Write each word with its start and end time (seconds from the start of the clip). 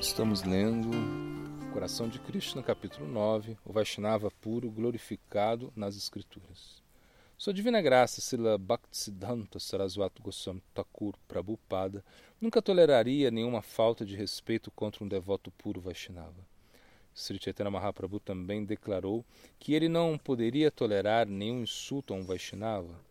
Estamos 0.00 0.44
lendo 0.44 0.90
Coração 1.72 2.08
de 2.08 2.20
Krishna, 2.20 2.62
capítulo 2.62 3.04
9, 3.08 3.58
o 3.64 3.72
Vaishnava 3.72 4.30
puro 4.30 4.70
glorificado 4.70 5.72
nas 5.74 5.96
Escrituras. 5.96 6.80
Sua 7.36 7.52
divina 7.52 7.82
graça, 7.82 8.20
Sila 8.20 8.56
Bhaktisiddhanta 8.56 9.58
Saraswati 9.58 10.22
Goswami 10.22 10.62
Thakur 10.72 11.14
Prabhupada, 11.26 12.04
nunca 12.40 12.62
toleraria 12.62 13.28
nenhuma 13.28 13.60
falta 13.60 14.06
de 14.06 14.14
respeito 14.14 14.70
contra 14.70 15.02
um 15.02 15.08
devoto 15.08 15.50
puro 15.50 15.80
Vaishnava. 15.80 16.46
Sri 17.12 17.36
Chaitanya 17.42 17.70
Mahaprabhu 17.70 18.20
também 18.20 18.64
declarou 18.64 19.24
que 19.58 19.74
ele 19.74 19.88
não 19.88 20.16
poderia 20.16 20.70
tolerar 20.70 21.26
nenhum 21.26 21.62
insulto 21.62 22.14
a 22.14 22.16
um 22.16 22.24
Vaishnava. 22.24 23.07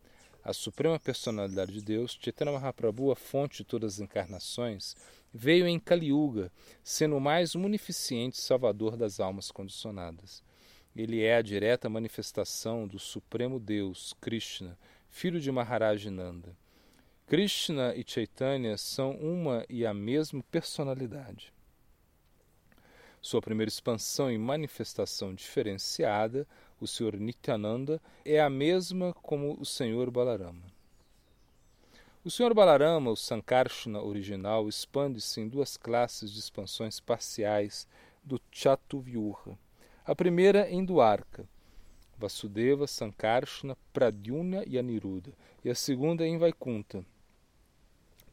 A 0.48 0.54
suprema 0.54 0.98
personalidade 0.98 1.74
de 1.74 1.82
Deus, 1.82 2.18
Chaitanya 2.18 2.54
Mahaprabhu, 2.54 3.12
a 3.12 3.18
fonte 3.18 3.58
de 3.58 3.64
todas 3.66 3.96
as 3.96 4.00
encarnações, 4.00 4.96
veio 5.34 5.68
em 5.68 5.78
Kali 5.78 6.08
Yuga, 6.08 6.50
sendo 6.82 7.18
o 7.18 7.20
mais 7.20 7.54
munificente 7.54 8.40
salvador 8.40 8.96
das 8.96 9.20
almas 9.20 9.52
condicionadas. 9.52 10.42
Ele 10.96 11.22
é 11.22 11.36
a 11.36 11.42
direta 11.42 11.90
manifestação 11.90 12.88
do 12.88 12.98
Supremo 12.98 13.60
Deus, 13.60 14.14
Krishna, 14.22 14.80
filho 15.10 15.42
de 15.42 15.52
Maharaj 15.52 16.10
Nanda. 16.10 16.56
Krishna 17.26 17.94
e 17.94 18.06
Chaitanya 18.08 18.78
são 18.78 19.18
uma 19.18 19.66
e 19.68 19.86
a 19.86 19.94
mesma 19.94 20.42
personalidade. 20.50 21.52
Sua 23.22 23.42
primeira 23.42 23.68
expansão 23.68 24.32
e 24.32 24.38
manifestação 24.38 25.36
diferenciada, 25.36 26.48
o 26.80 26.88
Sr. 26.88 27.18
Nityananda, 27.18 28.02
é 28.24 28.40
a 28.40 28.50
mesma 28.50 29.14
como 29.22 29.58
o 29.60 29.66
Senhor 29.66 30.12
Balarama. 30.12 30.64
O 32.24 32.30
Sr. 32.30 32.54
Balarama, 32.54 33.10
o 33.10 33.16
Sankarshana 33.16 34.02
original, 34.02 34.68
expande-se 34.68 35.40
em 35.40 35.48
duas 35.48 35.78
classes 35.78 36.32
de 36.32 36.40
expansões 36.40 37.00
parciais 37.00 37.88
do 38.24 38.42
Chatuvyuha. 38.52 39.58
A 40.06 40.14
primeira 40.14 40.70
em 40.70 40.84
Dwarka, 40.84 41.48
Vasudeva, 42.18 42.86
Sankarshana, 42.88 43.78
Pradyumna 43.94 44.64
e 44.68 44.78
Aniruddha, 44.78 45.32
e 45.64 45.70
a 45.70 45.76
segunda 45.76 46.28
em 46.28 46.38
Vaikunta, 46.38 47.06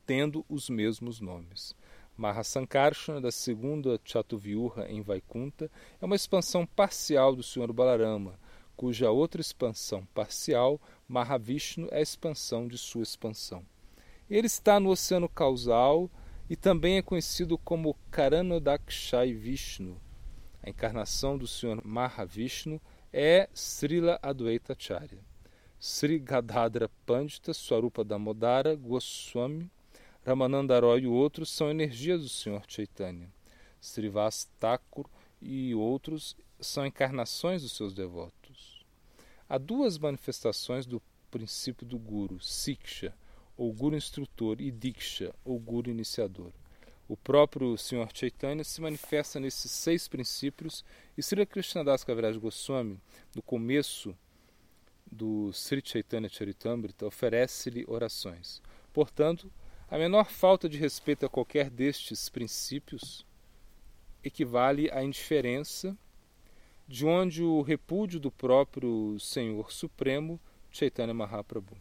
tendo 0.06 0.44
os 0.48 0.68
mesmos 0.68 1.20
nomes. 1.20 1.74
Mahasankarshana, 2.16 3.20
da 3.20 3.32
segunda 3.32 4.00
Chatuvyuha 4.04 4.86
em 4.88 5.02
Vaikunta, 5.02 5.70
é 6.00 6.04
uma 6.04 6.16
expansão 6.16 6.64
parcial 6.64 7.34
do 7.34 7.42
Sr. 7.42 7.72
Balarama, 7.72 8.38
cuja 8.76 9.10
outra 9.10 9.40
expansão 9.40 10.06
parcial, 10.14 10.80
Mahavishnu, 11.08 11.88
é 11.90 11.98
a 11.98 12.02
expansão 12.02 12.66
de 12.66 12.76
sua 12.76 13.02
expansão. 13.02 13.64
Ele 14.28 14.46
está 14.46 14.80
no 14.80 14.90
oceano 14.90 15.28
causal 15.28 16.10
e 16.48 16.56
também 16.56 16.96
é 16.96 17.02
conhecido 17.02 17.56
como 17.58 17.96
Karanodakshai 18.10 19.32
Vishnu. 19.32 20.00
A 20.62 20.70
encarnação 20.70 21.36
do 21.36 21.46
Sr. 21.46 21.80
Mahavishnu 21.84 22.80
é 23.12 23.48
Srila 23.54 24.18
Advaita 24.22 24.72
Acharya. 24.72 25.20
Sri 25.78 26.18
Gadadra 26.18 26.90
Pandita, 27.04 27.52
Swarupa 27.52 28.02
Damodara, 28.02 28.74
Goswami, 28.74 29.70
Ramananda 30.24 30.80
Roy 30.80 31.02
e 31.02 31.06
outros 31.06 31.50
são 31.50 31.70
energias 31.70 32.22
do 32.22 32.28
Sr. 32.28 32.62
Chaitanya. 32.66 33.30
Srivas 33.78 34.48
Thakur 34.58 35.06
e 35.42 35.74
outros 35.74 36.34
são 36.58 36.86
encarnações 36.86 37.60
dos 37.60 37.76
seus 37.76 37.92
devotos. 37.92 38.43
Há 39.48 39.58
duas 39.58 39.98
manifestações 39.98 40.86
do 40.86 41.02
princípio 41.30 41.86
do 41.86 41.98
Guru, 41.98 42.40
Siksha, 42.40 43.14
ou 43.56 43.72
Guru 43.72 43.96
instrutor, 43.96 44.60
e 44.60 44.70
Diksha, 44.70 45.34
ou 45.44 45.58
Guru 45.58 45.90
iniciador. 45.90 46.52
O 47.06 47.16
próprio 47.16 47.76
Sr. 47.76 48.08
Chaitanya 48.14 48.64
se 48.64 48.80
manifesta 48.80 49.38
nesses 49.38 49.70
seis 49.70 50.08
princípios 50.08 50.82
e 51.18 51.22
Sri 51.22 51.44
Krishnadas 51.44 52.02
Kaviraj 52.02 52.38
Goswami, 52.38 52.98
no 53.34 53.42
começo 53.42 54.16
do 55.10 55.52
Sri 55.52 55.82
Chaitanya 55.84 56.28
Charitamrita, 56.30 57.06
oferece-lhe 57.06 57.84
orações. 57.86 58.62
Portanto, 58.92 59.52
a 59.90 59.98
menor 59.98 60.30
falta 60.30 60.66
de 60.68 60.78
respeito 60.78 61.26
a 61.26 61.28
qualquer 61.28 61.68
destes 61.68 62.30
princípios 62.30 63.26
equivale 64.24 64.90
à 64.90 65.04
indiferença, 65.04 65.96
de 66.86 67.06
onde 67.06 67.42
o 67.42 67.62
repúdio 67.62 68.20
do 68.20 68.30
próprio 68.30 69.18
Senhor 69.18 69.72
Supremo, 69.72 70.38
Chaitanya 70.70 71.14
Mahaprabhu. 71.14 71.76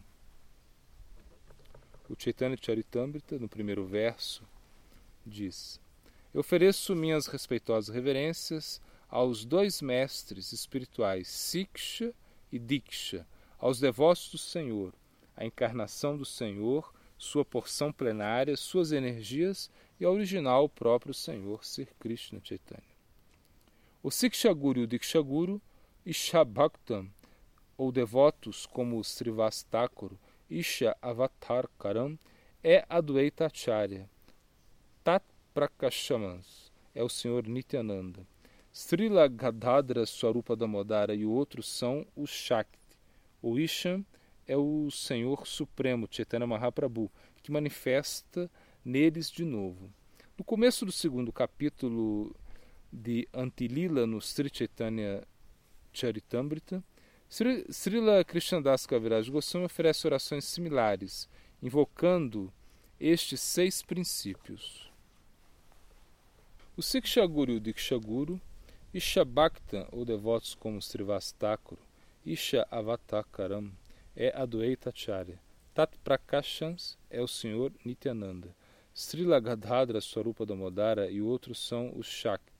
O 2.08 2.14
Chaitanya 2.18 2.56
Charitamrita, 2.60 3.38
no 3.38 3.48
primeiro 3.48 3.84
verso, 3.84 4.42
diz: 5.24 5.80
Eu 6.32 6.40
ofereço 6.40 6.94
minhas 6.94 7.26
respeitosas 7.26 7.94
reverências 7.94 8.80
aos 9.08 9.44
dois 9.44 9.82
mestres 9.82 10.52
espirituais, 10.52 11.28
Siksha 11.28 12.14
e 12.50 12.58
Diksha, 12.58 13.26
aos 13.58 13.78
devotos 13.78 14.30
do 14.30 14.38
Senhor, 14.38 14.92
a 15.36 15.44
encarnação 15.44 16.16
do 16.16 16.24
Senhor, 16.24 16.92
sua 17.18 17.44
porção 17.44 17.92
plenária, 17.92 18.56
suas 18.56 18.90
energias 18.90 19.70
e 20.00 20.04
ao 20.04 20.14
original 20.14 20.68
próprio 20.68 21.14
Senhor, 21.14 21.64
Sir 21.64 21.88
Krishna 21.98 22.40
Chaitanya. 22.42 22.93
O 24.04 24.10
Siksha 24.10 24.52
Guru 24.52 24.80
e 24.80 24.82
o 24.82 24.86
Diksha 24.86 25.22
Guru, 25.22 25.62
Ishabhaktam, 26.04 27.08
ou 27.74 27.90
devotos 27.90 28.66
como 28.66 29.02
Srivastakuru, 29.02 30.20
Isha 30.50 30.94
Avatar 31.00 31.66
Karam, 31.78 32.18
é 32.62 32.84
Advaita 32.86 33.46
Acharya. 33.46 34.06
Tat 35.02 35.24
Prakashamans 35.54 36.70
é 36.94 37.02
o 37.02 37.08
Senhor 37.08 37.46
Nityananda. 37.46 38.26
Srila 38.70 39.26
Gadadra 39.26 40.04
Swarupa 40.04 40.54
Damodara 40.54 41.14
e 41.14 41.24
outros 41.24 41.66
são 41.66 42.06
os 42.14 42.28
Shakti. 42.28 42.98
O 43.40 43.58
Isham 43.58 44.04
é 44.46 44.54
o 44.54 44.90
Senhor 44.90 45.46
Supremo, 45.46 46.06
Chaitanya 46.10 46.46
Mahaprabhu, 46.46 47.10
que 47.42 47.50
manifesta 47.50 48.50
neles 48.84 49.30
de 49.30 49.46
novo. 49.46 49.90
No 50.36 50.44
começo 50.44 50.84
do 50.84 50.92
segundo 50.92 51.32
capítulo 51.32 52.36
de 52.94 53.28
Antilila, 53.34 54.06
no 54.06 54.20
Sri 54.20 54.48
Chaitanya 54.52 55.26
Charitamrita, 55.92 56.82
Srila 57.28 58.24
Krishnadas 58.24 58.86
Kaviraj 58.86 59.28
Goswami 59.28 59.66
oferece 59.66 60.06
orações 60.06 60.44
similares, 60.44 61.28
invocando 61.60 62.52
estes 63.00 63.40
seis 63.40 63.82
princípios. 63.82 64.92
O 66.76 66.82
Sikshaguru 66.82 67.52
e 67.52 67.56
o 67.56 67.60
Dikshaguru, 67.60 68.40
Isha 68.92 69.24
Bhakta, 69.24 69.88
ou 69.90 70.04
devotos 70.04 70.54
como 70.54 70.80
Srivastakuru, 70.80 71.80
Isha 72.24 72.66
Avatakaram, 72.70 73.72
é 74.14 74.32
Adwaita 74.36 74.90
Acharya. 74.90 75.40
Tat 75.74 75.98
Prakashans 76.04 76.96
é 77.10 77.20
o 77.20 77.26
Senhor 77.26 77.72
Nityananda. 77.84 78.54
Srila 78.92 79.40
Gadadra 79.40 80.00
Swarupa 80.00 80.46
Damodara 80.46 81.10
e 81.10 81.20
outros 81.20 81.58
são 81.58 81.92
os 81.96 82.06
Shakti. 82.06 82.53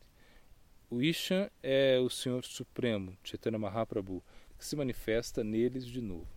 O 0.95 1.03
Isha 1.03 1.51
é 1.61 1.99
o 1.99 2.09
Senhor 2.09 2.45
Supremo, 2.45 3.19
Chaitanya 3.25 3.59
Mahaprabhu, 3.59 4.23
que 4.57 4.65
se 4.65 4.77
manifesta 4.77 5.43
neles 5.43 5.85
de 5.85 6.01
novo. 6.01 6.29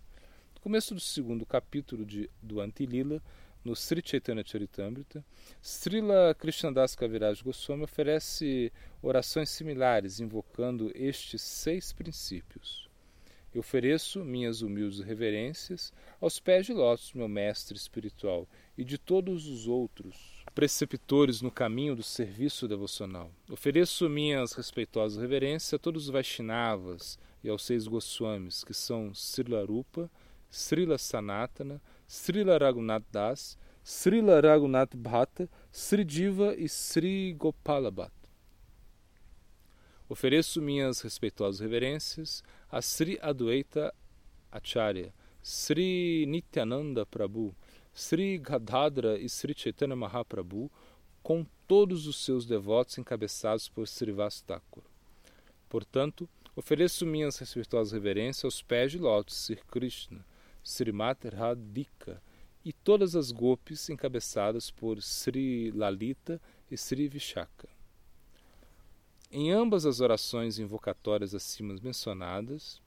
No 0.56 0.62
começo 0.62 0.96
do 0.96 1.00
segundo 1.00 1.46
capítulo 1.46 2.04
de, 2.04 2.28
do 2.42 2.60
Antilila, 2.60 3.22
no 3.64 3.76
Sri 3.76 4.02
Chaitanya 4.04 4.44
Charitamrita, 4.44 5.24
Srila 5.62 6.34
Krishnadas 6.34 6.96
Kaviraj 6.96 7.44
Goswami 7.44 7.84
oferece 7.84 8.74
orações 9.00 9.52
similares, 9.52 10.20
invocando 10.20 10.92
estes 10.96 11.44
seis 11.44 11.94
princípios. 11.94 12.90
Eu 13.54 13.60
ofereço 13.60 14.26
minhas 14.26 14.64
humildes 14.64 15.02
reverências 15.02 15.94
aos 16.20 16.40
pés 16.40 16.66
de 16.66 16.74
lótus, 16.74 17.14
meu 17.14 17.28
mestre 17.28 17.78
espiritual, 17.78 18.50
e 18.76 18.84
de 18.84 18.98
todos 18.98 19.46
os 19.46 19.68
outros 19.68 20.37
preceptores 20.58 21.40
no 21.40 21.52
caminho 21.52 21.96
do 21.96 22.02
serviço 22.02 22.68
devocional. 22.68 23.30
Ofereço 23.48 24.10
minhas 24.10 24.54
respeitosas 24.54 25.22
reverências 25.22 25.72
a 25.76 25.78
todos 25.78 26.06
os 26.06 26.10
Vaishnavas, 26.10 27.20
e 27.44 27.50
aos 27.50 27.64
seis 27.64 27.88
Goswamis, 27.88 28.64
que 28.64 28.74
são 28.74 29.14
Srila 29.14 29.64
Rupa, 29.64 30.10
Srila 30.50 30.98
Sanatana, 30.98 31.80
Srila 32.08 32.58
Raghunath 32.58 33.06
Das, 33.12 33.56
Srila 33.84 34.42
Raghunath 34.42 34.96
Bhatta, 34.96 35.48
Sri 35.72 36.04
Diva 36.04 36.56
e 36.56 36.68
Sri 36.68 37.34
Gopala 37.34 37.92
Bhatta. 37.92 38.28
Ofereço 40.10 40.60
minhas 40.60 41.02
respeitosas 41.02 41.60
reverências 41.60 42.44
a 42.68 42.82
Sri 42.82 43.20
Adwaita 43.22 43.94
Acharya, 44.52 45.14
Sri 45.44 46.26
Nityananda 46.28 47.06
Prabhu, 47.06 47.56
Sri 47.98 48.38
Gadadra 48.38 49.18
e 49.18 49.28
Sri 49.28 49.54
Chaitanya 49.58 49.96
Mahaprabhu, 49.96 50.72
com 51.24 51.46
todos 51.68 52.08
os 52.08 52.24
seus 52.24 52.46
devotos 52.46 52.98
encabeçados 52.98 53.68
por 53.68 53.88
Srivas 53.88 54.44
Portanto, 55.68 56.30
Ofereço 56.58 57.06
minhas 57.06 57.38
respeitosas 57.38 57.94
reverências 57.94 58.44
aos 58.44 58.64
pés 58.64 58.92
de 58.92 58.98
lótus 58.98 59.36
Sri 59.46 59.62
Krishna, 59.70 60.26
Srimati 60.64 61.30
Radhika 61.30 62.20
e 62.66 62.74
todas 62.74 63.16
as 63.16 63.32
gopis 63.32 63.88
encabeçadas 63.92 64.72
por 64.72 65.00
Sri 65.00 65.70
Lalita 65.70 66.42
e 66.72 66.76
Sri 66.76 67.08
Vishaka. 67.08 67.70
Em 69.32 69.52
ambas 69.52 69.86
as 69.86 70.00
orações 70.02 70.58
invocatórias 70.58 71.36
acima 71.36 71.76
mencionadas, 71.84 72.82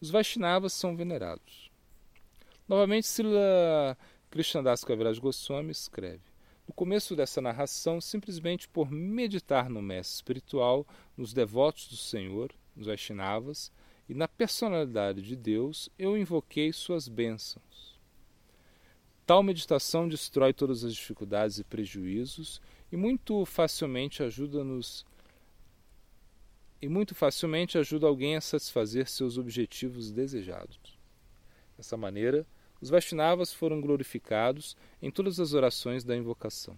os 0.00 0.10
Vaishnavas 0.10 0.72
são 0.72 0.94
venerados. 0.94 1.72
Novamente, 2.68 3.08
Srila 3.08 3.98
Krishnadas 4.30 4.84
Kaviraj 4.84 5.18
Goswami 5.18 5.70
escreve: 5.70 6.22
No 6.66 6.74
começo 6.74 7.16
dessa 7.16 7.40
narração, 7.40 8.00
simplesmente 8.00 8.68
por 8.68 8.90
meditar 8.90 9.70
no 9.70 9.80
mestre 9.80 10.16
espiritual, 10.16 10.86
nos 11.16 11.32
devotos 11.32 11.88
do 11.88 11.96
Senhor, 11.96 12.52
nos 12.76 12.86
Vaishnavas 12.86 13.72
e 14.08 14.14
na 14.14 14.28
personalidade 14.28 15.22
de 15.22 15.34
Deus, 15.34 15.88
eu 15.98 16.16
invoquei 16.16 16.72
suas 16.72 17.08
bênçãos. 17.08 17.98
Tal 19.24 19.42
meditação 19.42 20.08
destrói 20.08 20.52
todas 20.52 20.84
as 20.84 20.94
dificuldades 20.94 21.58
e 21.58 21.64
prejuízos 21.64 22.60
e 22.90 22.96
muito 22.96 23.44
facilmente 23.44 24.22
ajuda-nos 24.22 25.04
e 26.80 26.88
muito 26.88 27.14
facilmente 27.14 27.76
ajuda 27.76 28.06
alguém 28.06 28.36
a 28.36 28.40
satisfazer 28.40 29.08
seus 29.08 29.36
objetivos 29.36 30.12
desejados. 30.12 30.98
Dessa 31.76 31.96
maneira, 31.96 32.46
os 32.80 32.90
Vaishnavas 32.90 33.52
foram 33.52 33.80
glorificados 33.80 34.76
em 35.02 35.10
todas 35.10 35.40
as 35.40 35.52
orações 35.52 36.04
da 36.04 36.16
invocação. 36.16 36.76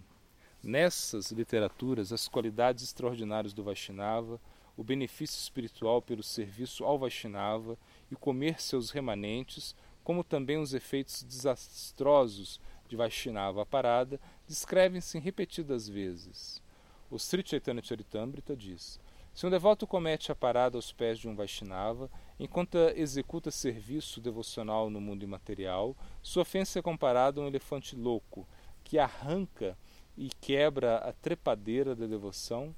Nessas 0.63 1.31
literaturas, 1.31 2.11
as 2.11 2.27
qualidades 2.27 2.83
extraordinárias 2.83 3.53
do 3.53 3.63
Vaishnava, 3.63 4.39
o 4.75 4.83
benefício 4.83 5.37
espiritual 5.37 6.01
pelo 6.01 6.23
serviço 6.23 6.83
ao 6.83 6.97
Vaishnava 6.97 7.77
e 8.09 8.15
comer 8.15 8.61
seus 8.61 8.91
remanentes, 8.91 9.75
como 10.03 10.23
também 10.23 10.57
os 10.57 10.73
efeitos 10.73 11.23
desastrosos 11.23 12.59
de 12.87 12.95
Vaishnava 12.95 13.65
parada, 13.65 14.19
descrevem-se 14.47 15.19
repetidas 15.19 15.87
vezes. 15.87 16.61
O 17.09 17.19
Sri 17.19 17.43
Chaitanya 17.45 17.83
Charitamrita 17.83 18.55
diz: 18.55 18.99
se 19.33 19.47
um 19.47 19.49
devoto 19.49 19.87
comete 19.87 20.31
a 20.31 20.35
parada 20.35 20.77
aos 20.77 20.91
pés 20.91 21.17
de 21.17 21.27
um 21.27 21.35
Vaishnava, 21.35 22.09
enquanto 22.39 22.77
executa 22.95 23.49
serviço 23.49 24.19
devocional 24.19 24.89
no 24.89 24.99
mundo 24.99 25.23
imaterial, 25.23 25.95
sua 26.21 26.41
ofensa 26.41 26.79
é 26.79 26.81
comparada 26.81 27.39
a 27.39 27.43
um 27.43 27.47
elefante 27.47 27.95
louco, 27.95 28.47
que 28.83 28.99
arranca 28.99 29.77
e 30.17 30.29
quebra 30.41 30.97
a 30.97 31.13
trepadeira 31.13 31.95
da 31.95 32.05
devoção, 32.05 32.75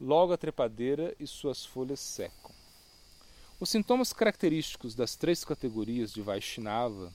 logo 0.00 0.32
a 0.32 0.36
trepadeira 0.36 1.14
e 1.18 1.26
suas 1.26 1.66
folhas 1.66 2.00
secam. 2.00 2.52
Os 3.58 3.70
sintomas 3.70 4.12
característicos 4.12 4.94
das 4.94 5.16
três 5.16 5.44
categorias 5.44 6.12
de 6.12 6.22
Vaishnava, 6.22 7.12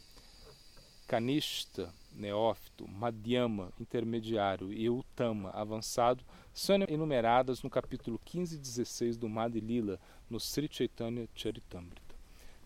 Kanishta, 1.08 1.94
neófito, 2.16 2.88
Madhyama, 2.88 3.72
intermediário 3.80 4.72
e 4.72 4.90
Uttama, 4.90 5.50
avançado, 5.52 6.24
são 6.54 6.78
enumeradas 6.88 7.64
no 7.64 7.70
capítulo 7.70 8.20
15 8.24 8.56
e 8.56 8.60
16 8.60 9.18
do 9.18 9.28
Madhya 9.28 10.00
no 10.30 10.40
Sri 10.40 10.70
Chaitanya 10.72 11.28
Charitamrita. 11.36 12.14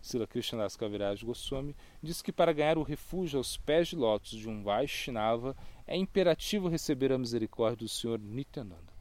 Sila 0.00 0.26
Krishnadas 0.26 0.76
Kaviraj 0.76 1.24
Goswami 1.24 1.74
diz 2.02 2.22
que 2.22 2.32
para 2.32 2.52
ganhar 2.52 2.78
o 2.78 2.82
refúgio 2.82 3.38
aos 3.38 3.56
pés 3.56 3.88
de 3.88 3.96
lótus 3.96 4.38
de 4.38 4.48
um 4.48 4.62
Vaishnava 4.62 5.56
é 5.86 5.96
imperativo 5.96 6.68
receber 6.68 7.12
a 7.12 7.18
misericórdia 7.18 7.78
do 7.78 7.88
Senhor 7.88 8.18
Nityananda. 8.18 8.92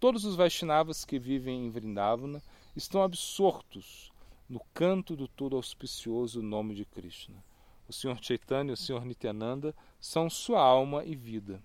Todos 0.00 0.24
os 0.24 0.34
Vaishnavas 0.34 1.04
que 1.04 1.18
vivem 1.18 1.64
em 1.64 1.70
Vrindavana 1.70 2.42
estão 2.74 3.02
absortos 3.02 4.10
no 4.48 4.60
canto 4.74 5.14
do 5.14 5.28
todo 5.28 5.56
auspicioso 5.56 6.42
nome 6.42 6.74
de 6.74 6.84
Krishna. 6.84 7.42
O 7.88 7.92
Senhor 7.92 8.18
Chaitanya 8.22 8.70
e 8.70 8.74
o 8.74 8.76
Senhor 8.76 9.04
Nityananda 9.04 9.74
são 10.00 10.30
sua 10.30 10.60
alma 10.60 11.04
e 11.04 11.14
vida. 11.14 11.62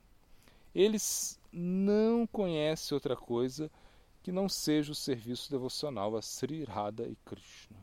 Eles 0.74 1.40
não 1.52 2.28
conhecem 2.28 2.96
outra 2.96 3.16
coisa 3.16 3.72
que 4.22 4.32
não 4.32 4.50
seja 4.50 4.92
o 4.92 4.96
serviço 4.96 5.50
devocional 5.50 6.16
a 6.16 6.22
Sri 6.22 6.64
Radha 6.64 7.08
e 7.08 7.16
Krishna. 7.26 7.78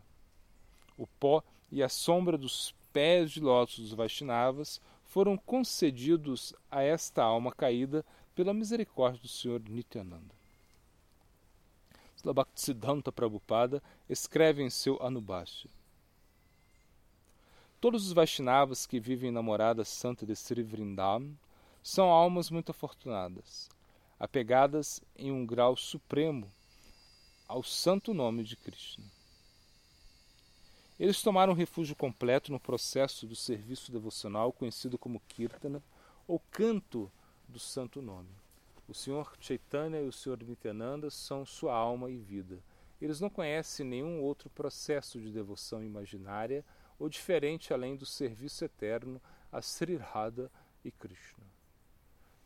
O 0.97 1.07
pó 1.07 1.43
e 1.73 1.83
a 1.83 1.89
sombra 1.89 2.37
dos 2.37 2.75
pés 2.93 3.33
de 3.33 3.41
lótus 3.41 3.79
dos 3.79 3.93
Vaishnavas 3.93 4.81
foram 5.05 5.37
concedidos 5.37 6.55
a 6.71 6.83
esta 6.83 7.23
alma 7.23 7.51
caída 7.53 8.05
pela 8.35 8.55
misericórdia 8.55 9.21
do 9.21 9.29
Senhor 9.29 9.61
Nityananda. 9.69 10.35
Bhaktisiddhanta 12.25 13.13
Prabhupada 13.13 13.83
escreve 14.09 14.63
em 14.63 14.71
seu 14.71 14.99
Anubhashya 15.03 15.69
Todos 17.85 18.07
os 18.07 18.15
Vaishnavas 18.15 18.87
que 18.87 18.99
vivem 18.99 19.31
na 19.31 19.43
morada 19.43 19.85
santa 19.85 20.25
de 20.25 20.35
Sri 20.35 20.63
Vrindavan 20.63 21.35
são 21.83 22.09
almas 22.09 22.49
muito 22.49 22.71
afortunadas, 22.71 23.69
apegadas 24.19 25.03
em 25.15 25.31
um 25.31 25.45
grau 25.45 25.77
supremo 25.77 26.51
ao 27.47 27.63
santo 27.63 28.15
nome 28.15 28.43
de 28.43 28.57
Krishna. 28.57 29.05
Eles 30.99 31.21
tomaram 31.21 31.53
refúgio 31.53 31.95
completo 31.95 32.51
no 32.51 32.59
processo 32.59 33.27
do 33.27 33.37
serviço 33.37 33.93
devocional 33.93 34.51
conhecido 34.51 34.97
como 34.97 35.21
Kirtana, 35.29 35.83
ou 36.27 36.41
canto 36.51 37.13
do 37.47 37.59
santo 37.59 38.01
nome. 38.01 38.31
O 38.89 38.95
Senhor 38.95 39.37
Chaitanya 39.39 40.01
e 40.01 40.09
o 40.09 40.13
Senhor 40.13 40.43
Nityananda 40.43 41.11
são 41.11 41.45
sua 41.45 41.75
alma 41.75 42.11
e 42.11 42.17
vida. 42.17 42.59
Eles 42.99 43.21
não 43.21 43.29
conhecem 43.29 43.85
nenhum 43.85 44.23
outro 44.23 44.49
processo 44.49 45.21
de 45.21 45.31
devoção 45.31 45.85
imaginária 45.85 46.65
ou 46.99 47.09
diferente 47.09 47.73
além 47.73 47.97
do 47.97 48.07
serviço 48.07 48.65
eterno 48.65 49.21
a 49.53 49.61
Sri 49.61 49.97
Radha 49.97 50.51
e 50.85 50.91
Krishna. 50.91 51.45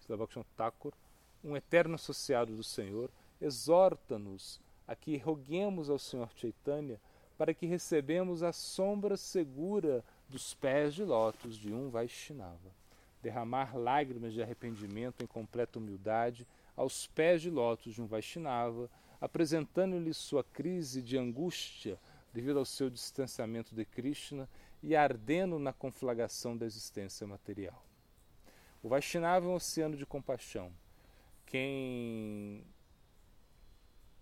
Srila 0.00 0.26
Thakur, 0.56 0.92
um 1.44 1.56
eterno 1.56 1.94
associado 1.94 2.54
do 2.56 2.64
Senhor, 2.64 3.10
exorta-nos 3.40 4.60
a 4.86 4.94
que 4.94 5.16
roguemos 5.18 5.90
ao 5.90 5.98
Senhor 5.98 6.30
Chaitanya 6.34 7.00
para 7.36 7.54
que 7.54 7.66
recebemos 7.66 8.42
a 8.42 8.52
sombra 8.52 9.16
segura 9.16 10.04
dos 10.28 10.54
pés 10.54 10.94
de 10.94 11.04
lótus 11.04 11.56
de 11.56 11.72
um 11.72 11.88
Vaishnava. 11.88 12.76
Derramar 13.22 13.76
lágrimas 13.76 14.32
de 14.32 14.42
arrependimento 14.42 15.22
em 15.22 15.26
completa 15.26 15.78
humildade 15.78 16.46
aos 16.76 17.06
pés 17.06 17.42
de 17.42 17.50
lótus 17.50 17.94
de 17.94 18.02
um 18.02 18.06
Vaishnava, 18.06 18.90
apresentando-lhe 19.20 20.14
sua 20.14 20.42
crise 20.42 21.02
de 21.02 21.16
angústia 21.16 21.98
devido 22.32 22.58
ao 22.58 22.64
seu 22.64 22.90
distanciamento 22.90 23.74
de 23.74 23.84
Krishna 23.84 24.48
e 24.82 24.94
ardendo 24.94 25.58
na 25.58 25.72
conflagração 25.72 26.56
da 26.56 26.66
existência 26.66 27.26
material. 27.26 27.84
O 28.82 28.88
Vaishnava 28.88 29.46
é 29.46 29.48
um 29.48 29.54
oceano 29.54 29.96
de 29.96 30.06
compaixão. 30.06 30.72
Quem 31.46 32.64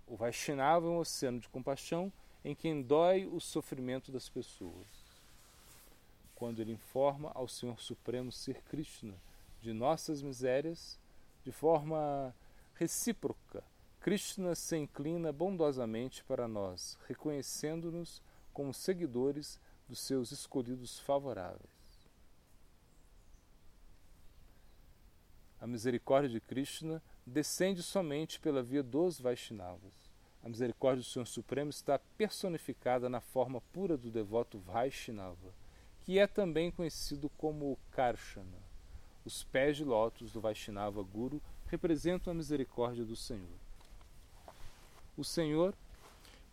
o 0.06 0.16
Vaishnava 0.16 0.86
é 0.86 0.88
um 0.88 0.98
oceano 0.98 1.40
de 1.40 1.48
compaixão 1.48 2.12
em 2.44 2.54
quem 2.54 2.80
dói 2.80 3.26
o 3.26 3.40
sofrimento 3.40 4.12
das 4.12 4.28
pessoas. 4.28 4.86
Quando 6.34 6.60
ele 6.60 6.72
informa 6.72 7.32
ao 7.34 7.48
Senhor 7.48 7.80
Supremo 7.80 8.30
Ser 8.30 8.62
Krishna 8.62 9.14
de 9.60 9.72
nossas 9.72 10.22
misérias 10.22 10.98
de 11.44 11.50
forma 11.50 12.34
recíproca, 12.74 13.64
Krishna 14.06 14.54
se 14.54 14.76
inclina 14.76 15.32
bondosamente 15.32 16.22
para 16.22 16.46
nós, 16.46 16.96
reconhecendo-nos 17.08 18.22
como 18.52 18.72
seguidores 18.72 19.58
dos 19.88 19.98
seus 19.98 20.30
escolhidos 20.30 21.00
favoráveis. 21.00 22.06
A 25.60 25.66
misericórdia 25.66 26.30
de 26.30 26.40
Krishna 26.40 27.02
descende 27.26 27.82
somente 27.82 28.38
pela 28.38 28.62
via 28.62 28.80
dos 28.80 29.18
Vaishnavas. 29.18 30.08
A 30.40 30.48
misericórdia 30.48 31.02
do 31.02 31.08
Senhor 31.08 31.26
Supremo 31.26 31.70
está 31.70 31.98
personificada 32.16 33.08
na 33.08 33.20
forma 33.20 33.60
pura 33.72 33.96
do 33.96 34.08
devoto 34.08 34.60
Vaishnava, 34.60 35.52
que 36.02 36.16
é 36.20 36.28
também 36.28 36.70
conhecido 36.70 37.28
como 37.30 37.76
Karshana. 37.90 38.62
Os 39.24 39.42
pés 39.42 39.76
de 39.76 39.84
lótus 39.84 40.30
do 40.30 40.40
Vaishnava 40.40 41.02
Guru 41.02 41.42
representam 41.66 42.30
a 42.30 42.34
misericórdia 42.34 43.04
do 43.04 43.16
Senhor. 43.16 43.65
O 45.16 45.24
Senhor, 45.24 45.74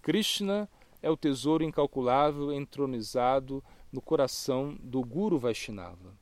Krishna, 0.01 0.69
é 1.01 1.09
o 1.09 1.17
tesouro 1.17 1.63
incalculável 1.63 2.53
entronizado 2.53 3.63
no 3.91 4.01
coração 4.01 4.77
do 4.81 5.01
Guru 5.01 5.37
Vaishnava. 5.37 6.17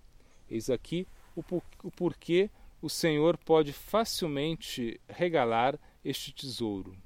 Eis 0.49 0.69
aqui 0.69 1.07
o, 1.35 1.43
por, 1.43 1.61
o 1.83 1.91
porquê 1.91 2.49
o 2.81 2.89
Senhor 2.89 3.37
pode 3.37 3.71
facilmente 3.71 4.99
regalar 5.07 5.79
este 6.03 6.33
tesouro. 6.33 6.97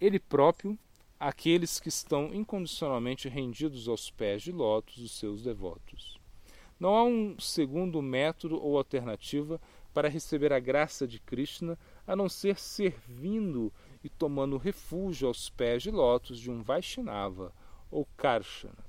Ele 0.00 0.18
próprio, 0.18 0.78
aqueles 1.20 1.78
que 1.78 1.90
estão 1.90 2.32
incondicionalmente 2.32 3.28
rendidos 3.28 3.86
aos 3.86 4.10
pés 4.10 4.42
de 4.42 4.52
lótus 4.52 4.96
dos 4.96 5.18
seus 5.18 5.42
devotos. 5.42 6.18
Não 6.80 6.94
há 6.94 7.04
um 7.04 7.38
segundo 7.38 8.02
método 8.02 8.62
ou 8.62 8.76
alternativa 8.76 9.60
para 9.94 10.08
receber 10.08 10.52
a 10.52 10.60
graça 10.60 11.06
de 11.06 11.18
Krishna 11.18 11.78
a 12.06 12.14
não 12.14 12.28
ser 12.28 12.58
servindo 12.58 13.72
e 14.02 14.08
tomando 14.08 14.56
refúgio 14.56 15.26
aos 15.26 15.50
pés 15.50 15.82
de 15.82 15.90
lótus 15.90 16.38
de 16.38 16.50
um 16.50 16.62
Vaishnava 16.62 17.52
ou 17.90 18.06
Karshana, 18.16 18.84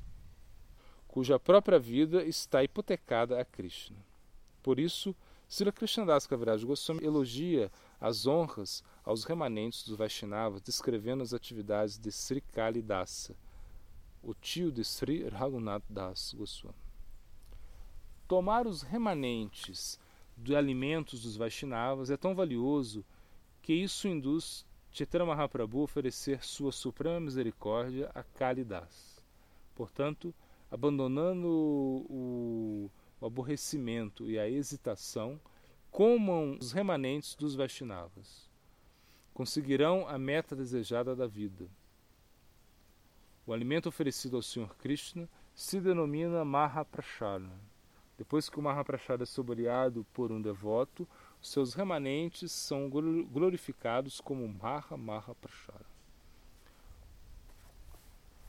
cuja 1.07 1.39
própria 1.39 1.79
vida 1.79 2.23
está 2.23 2.63
hipotecada 2.63 3.39
a 3.39 3.45
Krishna. 3.45 3.97
Por 4.61 4.79
isso, 4.79 5.15
Srila 5.49 5.71
Krishnadas 5.71 6.27
Kaviraj 6.27 6.63
Goswami 6.65 7.05
elogia 7.05 7.71
as 8.01 8.27
honras 8.27 8.83
aos 9.03 9.23
remanentes 9.23 9.83
dos 9.85 9.97
Vaishnavas, 9.97 10.61
descrevendo 10.61 11.23
as 11.23 11.33
atividades 11.33 11.97
de 11.97 12.11
Sri 12.11 12.41
Kalidasa, 12.41 13.33
o 14.21 14.33
tio 14.33 14.71
de 14.71 14.83
Sri 14.83 15.27
Raghunath 15.29 15.85
Das 15.89 16.33
Goswami. 16.33 16.75
Tomar 18.27 18.67
os 18.67 18.81
remanentes 18.81 19.97
de 20.37 20.55
alimentos 20.55 21.23
dos 21.23 21.35
Vaishnavas 21.35 22.09
é 22.09 22.17
tão 22.17 22.35
valioso 22.35 23.03
que 23.61 23.73
isso 23.73 24.07
induz 24.07 24.65
Chaitanya 24.91 25.25
Mahaprabhu 25.25 25.81
a 25.81 25.83
oferecer 25.83 26.43
sua 26.43 26.71
suprema 26.71 27.19
misericórdia 27.19 28.09
a 28.15 28.23
Kalidas. 28.23 29.23
Portanto, 29.75 30.33
abandonando 30.71 31.47
o, 31.47 32.89
o 33.19 33.25
aborrecimento 33.25 34.29
e 34.29 34.39
a 34.39 34.49
hesitação, 34.49 35.39
comam 35.91 36.57
os 36.59 36.71
remanentes 36.71 37.35
dos 37.35 37.55
Vaishnavas. 37.55 38.49
Conseguirão 39.33 40.07
a 40.07 40.17
meta 40.17 40.55
desejada 40.55 41.15
da 41.15 41.27
vida. 41.27 41.69
O 43.45 43.53
alimento 43.53 43.87
oferecido 43.87 44.35
ao 44.35 44.41
Senhor 44.41 44.75
Krishna 44.77 45.29
se 45.53 45.79
denomina 45.79 46.43
Mahaprasada. 46.43 47.76
Depois 48.17 48.49
que 48.49 48.59
o 48.59 48.61
Mahaprasada 48.61 49.23
é 49.23 49.25
saboreado 49.25 50.05
por 50.13 50.31
um 50.31 50.41
devoto, 50.41 51.07
seus 51.41 51.73
remanentes 51.73 52.51
são 52.51 52.89
glorificados 52.89 54.19
como 54.19 54.47
Maha 54.47 54.97
Mahaprasada. 54.97 55.85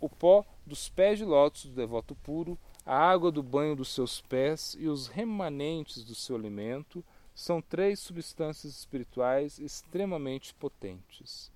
O 0.01 0.09
pó 0.09 0.47
dos 0.65 0.89
pés 0.89 1.19
de 1.19 1.25
lótus 1.25 1.67
do 1.67 1.75
devoto 1.75 2.15
puro, 2.15 2.59
a 2.87 2.97
água 2.97 3.31
do 3.31 3.43
banho 3.43 3.77
dos 3.77 3.93
seus 3.93 4.21
pés 4.21 4.77
e 4.79 4.89
os 4.89 5.09
remanentes 5.09 6.05
do 6.05 6.15
seu 6.15 6.37
alimento 6.37 7.05
são 7.35 7.61
três 7.61 8.01
substâncias 8.01 8.73
espirituais 8.73 9.59
extremamente 9.59 10.55
potentes. 10.55 11.53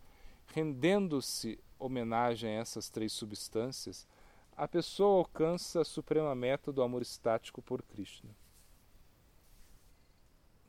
Rendendo-se 0.49 1.59
homenagem 1.79 2.51
a 2.51 2.61
essas 2.61 2.91
três 2.91 3.13
substâncias, 3.13 4.07
a 4.57 4.69
pessoa 4.69 5.19
alcança 5.19 5.81
a 5.81 5.85
suprema 5.85 6.35
meta 6.35 6.73
do 6.73 6.83
amor 6.83 7.03
estático 7.03 7.63
por 7.63 7.83
Krishna. 7.83 8.31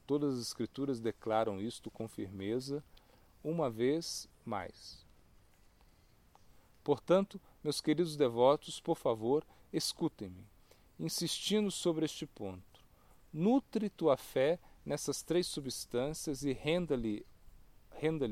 Todas 0.05 0.35
as 0.35 0.47
escrituras 0.47 0.99
declaram 0.99 1.61
isto 1.61 1.89
com 1.89 2.07
firmeza, 2.07 2.83
uma 3.43 3.69
vez 3.69 4.27
mais. 4.45 5.05
Portanto, 6.83 7.39
meus 7.63 7.79
queridos 7.79 8.17
devotos, 8.17 8.79
por 8.79 8.97
favor, 8.97 9.45
escutem-me, 9.71 10.45
insistindo 10.99 11.71
sobre 11.71 12.05
este 12.05 12.25
ponto. 12.25 12.83
Nutre 13.31 13.89
tua 13.89 14.17
fé 14.17 14.59
nessas 14.85 15.23
três 15.23 15.47
substâncias 15.47 16.43
e 16.43 16.51
renda-lhes 16.51 17.23
renda 17.89 18.27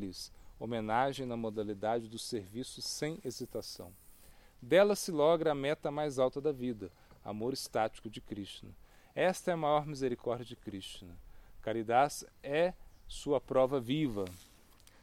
homenagem 0.60 1.25
na 1.25 1.38
modalidade 1.38 2.08
do 2.08 2.20
serviço 2.20 2.81
sem 2.81 3.20
hesitação. 3.24 3.93
Dela 4.61 4.95
se 4.95 5.11
logra 5.11 5.51
a 5.51 5.55
meta 5.55 5.89
mais 5.89 6.19
alta 6.19 6.39
da 6.39 6.51
vida, 6.51 6.91
amor 7.25 7.51
estático 7.51 8.09
de 8.09 8.21
Krishna. 8.21 8.69
Esta 9.15 9.49
é 9.49 9.53
a 9.55 9.57
maior 9.57 9.87
misericórdia 9.87 10.45
de 10.45 10.55
Krishna. 10.55 11.17
Caridas 11.61 12.23
é 12.43 12.73
sua 13.07 13.41
prova 13.41 13.79
viva. 13.79 14.25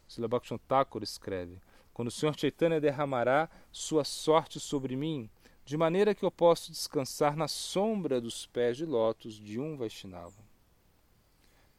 Srila 0.06 0.28
Bhaktivinoda 0.28 0.62
Thakur 0.68 1.02
escreve: 1.02 1.60
Quando 1.92 2.08
o 2.08 2.12
Senhor 2.12 2.38
Chaitanya 2.38 2.80
derramará 2.80 3.50
sua 3.72 4.04
sorte 4.04 4.60
sobre 4.60 4.94
mim, 4.94 5.28
de 5.64 5.76
maneira 5.76 6.14
que 6.14 6.24
eu 6.24 6.30
possa 6.30 6.70
descansar 6.70 7.36
na 7.36 7.48
sombra 7.48 8.20
dos 8.20 8.46
pés 8.46 8.76
de 8.76 8.86
lótus 8.86 9.34
de 9.34 9.58
um 9.58 9.76
Vaishnava. 9.76 10.40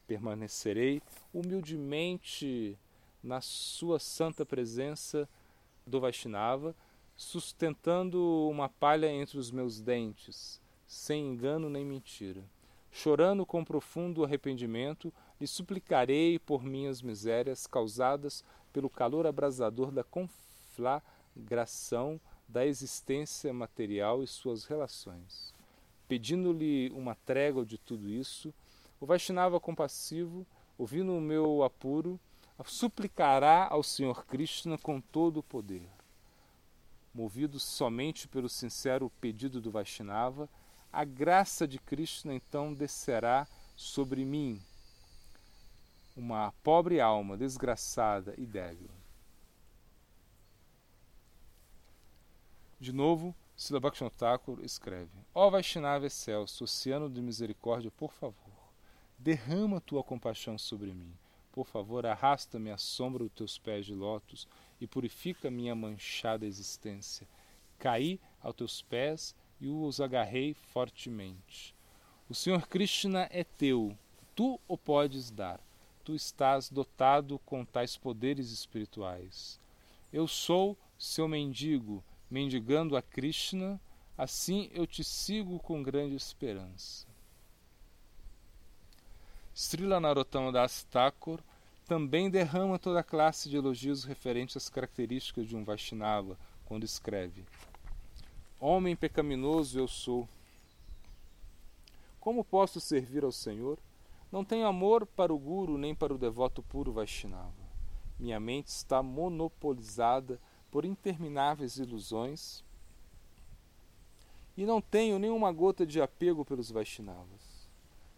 Permanecerei 0.05 1.01
humildemente 1.33 2.77
na 3.23 3.41
sua 3.41 3.99
santa 3.99 4.45
presença 4.45 5.27
do 5.87 5.99
Vaishnava, 5.99 6.75
sustentando 7.19 8.47
uma 8.49 8.69
palha 8.69 9.11
entre 9.11 9.37
os 9.37 9.51
meus 9.51 9.81
dentes, 9.81 10.61
sem 10.87 11.27
engano 11.27 11.69
nem 11.69 11.83
mentira. 11.83 12.41
Chorando 12.89 13.45
com 13.45 13.61
profundo 13.61 14.23
arrependimento, 14.23 15.11
lhe 15.37 15.45
suplicarei 15.45 16.39
por 16.39 16.63
minhas 16.63 17.01
misérias 17.01 17.67
causadas 17.67 18.41
pelo 18.71 18.89
calor 18.89 19.27
abrasador 19.27 19.91
da 19.91 20.01
conflagração 20.01 21.01
da 22.47 22.65
existência 22.65 23.51
material 23.51 24.23
e 24.23 24.27
suas 24.27 24.63
relações. 24.63 25.53
Pedindo-lhe 26.07 26.89
uma 26.91 27.15
trégua 27.15 27.65
de 27.65 27.77
tudo 27.77 28.07
isso, 28.09 28.53
o 28.97 29.05
Vaishnava 29.05 29.59
compassivo, 29.59 30.47
ouvindo 30.77 31.13
o 31.13 31.19
meu 31.19 31.63
apuro, 31.63 32.17
suplicará 32.63 33.67
ao 33.69 33.83
Senhor 33.83 34.25
Krishna 34.25 34.77
com 34.77 35.01
todo 35.01 35.41
o 35.41 35.43
poder. 35.43 35.98
Movido 37.13 37.59
somente 37.59 38.27
pelo 38.27 38.47
sincero 38.47 39.11
pedido 39.21 39.59
do 39.59 39.71
Vaishnava, 39.71 40.49
a 40.91 41.03
graça 41.03 41.67
de 41.67 41.79
Krishna 41.79 42.33
então 42.33 42.73
descerá 42.73 43.47
sobre 43.75 44.25
mim, 44.25 44.61
uma 46.15 46.51
pobre 46.63 46.99
alma 46.99 47.37
desgraçada 47.37 48.33
e 48.37 48.45
débil. 48.45 48.89
De 52.79 52.93
novo, 52.93 53.35
Sila 53.55 53.79
Bhaktivinoda 53.79 54.63
escreve: 54.63 55.11
Ó 55.33 55.47
oh 55.47 55.51
Vaishnava 55.51 56.05
excelso, 56.05 56.63
oceano 56.63 57.09
de 57.09 57.21
misericórdia, 57.21 57.91
por 57.91 58.13
favor, 58.13 58.71
derrama 59.17 59.81
tua 59.81 60.03
compaixão 60.03 60.57
sobre 60.57 60.93
mim 60.93 61.13
por 61.59 61.65
favor, 61.65 62.05
arrasta-me 62.05 62.71
à 62.71 62.77
sombra 62.77 63.23
dos 63.25 63.33
teus 63.33 63.57
pés 63.57 63.85
de 63.85 63.93
lótus 63.93 64.47
e 64.79 64.87
purifica 64.87 65.49
minha 65.51 65.75
manchada 65.75 66.45
existência. 66.45 67.27
Caí 67.77 68.19
aos 68.41 68.55
teus 68.55 68.81
pés 68.81 69.35
e 69.59 69.67
os 69.67 69.99
agarrei 69.99 70.53
fortemente. 70.53 71.75
O 72.29 72.35
Senhor 72.35 72.67
Krishna 72.67 73.27
é 73.31 73.43
teu, 73.43 73.97
tu 74.35 74.59
o 74.67 74.77
podes 74.77 75.31
dar. 75.31 75.59
Tu 76.03 76.15
estás 76.15 76.69
dotado 76.69 77.39
com 77.39 77.65
tais 77.65 77.97
poderes 77.97 78.51
espirituais. 78.51 79.59
Eu 80.11 80.27
sou 80.27 80.77
seu 80.97 81.27
mendigo, 81.27 82.03
mendigando 82.29 82.95
a 82.95 83.01
Krishna, 83.01 83.79
assim 84.17 84.69
eu 84.73 84.87
te 84.87 85.03
sigo 85.03 85.59
com 85.59 85.83
grande 85.83 86.15
esperança. 86.15 87.07
Srila 89.53 89.99
Narottama 89.99 90.51
Das 90.51 90.83
Thakur 90.83 91.41
também 91.89 92.29
derrama 92.29 92.77
toda 92.77 92.99
a 92.99 93.03
classe 93.03 93.49
de 93.49 93.57
elogios 93.57 94.03
referentes 94.03 94.55
às 94.55 94.69
características 94.69 95.47
de 95.47 95.55
um 95.55 95.63
Vaishnava, 95.63 96.37
quando 96.63 96.83
escreve: 96.83 97.43
Homem 98.59 98.95
pecaminoso 98.95 99.79
eu 99.79 99.87
sou. 99.87 100.29
Como 102.19 102.45
posso 102.45 102.79
servir 102.79 103.23
ao 103.23 103.31
Senhor? 103.31 103.79
Não 104.31 104.45
tenho 104.45 104.67
amor 104.67 105.07
para 105.07 105.33
o 105.33 105.39
Guru 105.39 105.79
nem 105.79 105.95
para 105.95 106.13
o 106.13 106.17
devoto 106.19 106.61
puro 106.61 106.91
Vaishnava. 106.91 107.67
Minha 108.19 108.39
mente 108.39 108.67
está 108.67 109.01
monopolizada 109.01 110.39
por 110.69 110.85
intermináveis 110.85 111.77
ilusões 111.77 112.63
e 114.55 114.63
não 114.63 114.79
tenho 114.79 115.17
nenhuma 115.17 115.51
gota 115.51 115.87
de 115.87 115.99
apego 115.99 116.45
pelos 116.45 116.69
Vaishnavas. 116.69 117.67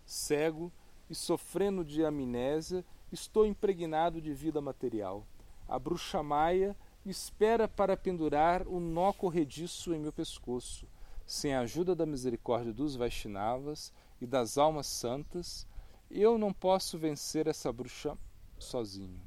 Cego, 0.05 0.69
e 1.09 1.15
sofrendo 1.15 1.85
de 1.85 2.03
amnésia, 2.03 2.83
estou 3.11 3.45
impregnado 3.45 4.21
de 4.21 4.33
vida 4.33 4.61
material. 4.61 5.25
A 5.67 5.77
bruxa 5.77 6.21
maia 6.23 6.75
espera 7.05 7.67
para 7.67 7.97
pendurar 7.97 8.67
o 8.67 8.79
nó 8.79 9.11
corrediço 9.11 9.93
em 9.93 9.99
meu 9.99 10.13
pescoço. 10.13 10.87
Sem 11.25 11.53
a 11.53 11.61
ajuda 11.61 11.95
da 11.95 12.05
misericórdia 12.05 12.73
dos 12.73 12.95
Vaishnavas 12.95 13.93
e 14.19 14.25
das 14.25 14.57
almas 14.57 14.87
santas, 14.87 15.67
eu 16.09 16.37
não 16.37 16.51
posso 16.51 16.97
vencer 16.97 17.47
essa 17.47 17.71
bruxa 17.71 18.17
sozinho. 18.59 19.21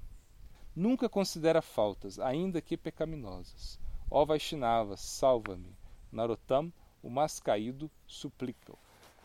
Nunca 0.77 1.09
considera 1.09 1.63
faltas, 1.63 2.19
ainda 2.19 2.61
que 2.61 2.77
pecaminosas. 2.77 3.79
Ó 4.11 4.25
Vaishnavas, 4.25 5.01
salva-me. 5.01 5.75
Narottam, 6.13 6.73
o 7.03 7.11
mais 7.11 7.41
caído, 7.41 7.91
suplica. 8.07 8.75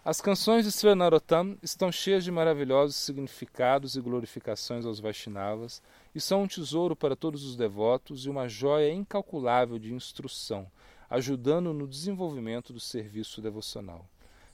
As 0.04 0.22
canções 0.22 0.64
de 0.64 0.72
Sri 0.72 0.96
Narottam 0.96 1.58
estão 1.62 1.92
cheias 1.92 2.24
de 2.24 2.32
maravilhosos 2.32 2.96
significados 2.96 3.98
e 3.98 4.02
glorificações 4.02 4.86
aos 4.86 5.02
Vaishnavas 5.02 5.84
e 6.16 6.22
são 6.22 6.44
um 6.44 6.48
tesouro 6.48 6.96
para 6.96 7.18
todos 7.18 7.44
os 7.44 7.58
devotos 7.58 8.26
e 8.26 8.30
uma 8.30 8.48
joia 8.48 8.94
incalculável 8.94 9.78
de 9.78 9.94
instrução, 9.94 10.72
ajudando 11.10 11.74
no 11.74 11.86
desenvolvimento 11.86 12.72
do 12.72 12.80
serviço 12.80 13.42
devocional. 13.42 14.06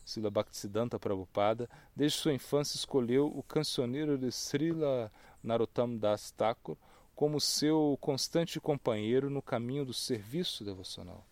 Srila 0.04 0.32
Bhaktisiddhanta 0.32 0.98
Prabhupada, 0.98 1.70
desde 1.96 2.18
sua 2.18 2.34
infância, 2.34 2.76
escolheu 2.76 3.28
o 3.28 3.44
cancioneiro 3.44 4.18
de 4.18 4.32
Srila 4.32 5.12
Narottam 5.44 5.96
Das 5.96 6.32
Thakur 6.32 6.76
como 7.16 7.40
seu 7.40 8.00
constante 8.02 8.60
companheiro 8.60 9.30
no 9.30 9.44
caminho 9.44 9.86
do 9.86 9.94
serviço 9.94 10.66
devocional. 10.66 11.24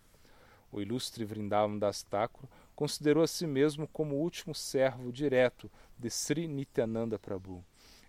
O 0.72 0.82
ilustre 0.82 1.26
Vrindavan 1.26 1.78
Das 1.78 2.04
Thakur 2.04 2.50
considerou 2.76 3.24
a 3.24 3.28
si 3.28 3.46
mesmo 3.46 3.88
como 3.88 4.16
o 4.16 4.20
último 4.20 4.54
servo 4.54 5.12
direto 5.12 5.70
de 5.98 6.10
Sri 6.10 6.48
Nityananda 6.48 7.20
Prabhu. 7.20 7.64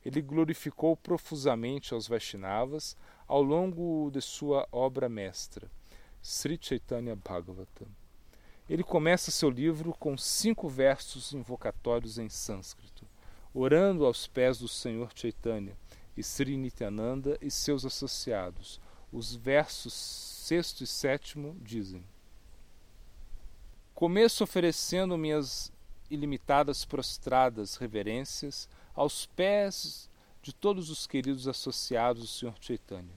Ele 0.04 0.21
glorificou 0.21 0.97
profusamente 0.97 1.94
aos 1.94 2.06
Vaishnavas 2.06 2.97
ao 3.26 3.42
longo 3.42 4.11
de 4.11 4.21
sua 4.21 4.68
obra 4.71 5.09
mestra, 5.09 5.71
Sri 6.23 6.59
Chaitanya 6.61 7.16
Bhagavatam. 7.16 7.88
Ele 8.68 8.83
começa 8.83 9.30
seu 9.30 9.50
livro 9.50 9.94
com 9.99 10.16
cinco 10.16 10.68
versos 10.68 11.33
invocatórios 11.33 12.18
em 12.18 12.28
sânscrito, 12.28 13.06
orando 13.52 14.06
aos 14.06 14.26
pés 14.26 14.59
do 14.59 14.68
Senhor 14.68 15.11
Chaitanya 15.14 15.76
e 16.16 16.23
Sri 16.23 16.56
Nityananda 16.56 17.38
e 17.40 17.50
seus 17.50 17.85
associados. 17.85 18.80
Os 19.12 19.35
versos 19.35 19.94
sexto 19.94 20.83
e 20.83 20.87
sétimo 20.87 21.56
dizem: 21.61 22.04
Começo 23.95 24.43
oferecendo 24.43 25.17
minhas 25.17 25.73
ilimitadas 26.11 26.85
prostradas 26.85 27.77
reverências 27.77 28.69
aos 28.93 29.25
pés 29.25 30.11
de 30.43 30.53
todos 30.53 30.91
os 30.91 31.07
queridos 31.07 31.47
associados 31.47 32.23
do 32.23 32.27
Sr. 32.27 32.55
Chaitanya. 32.61 33.15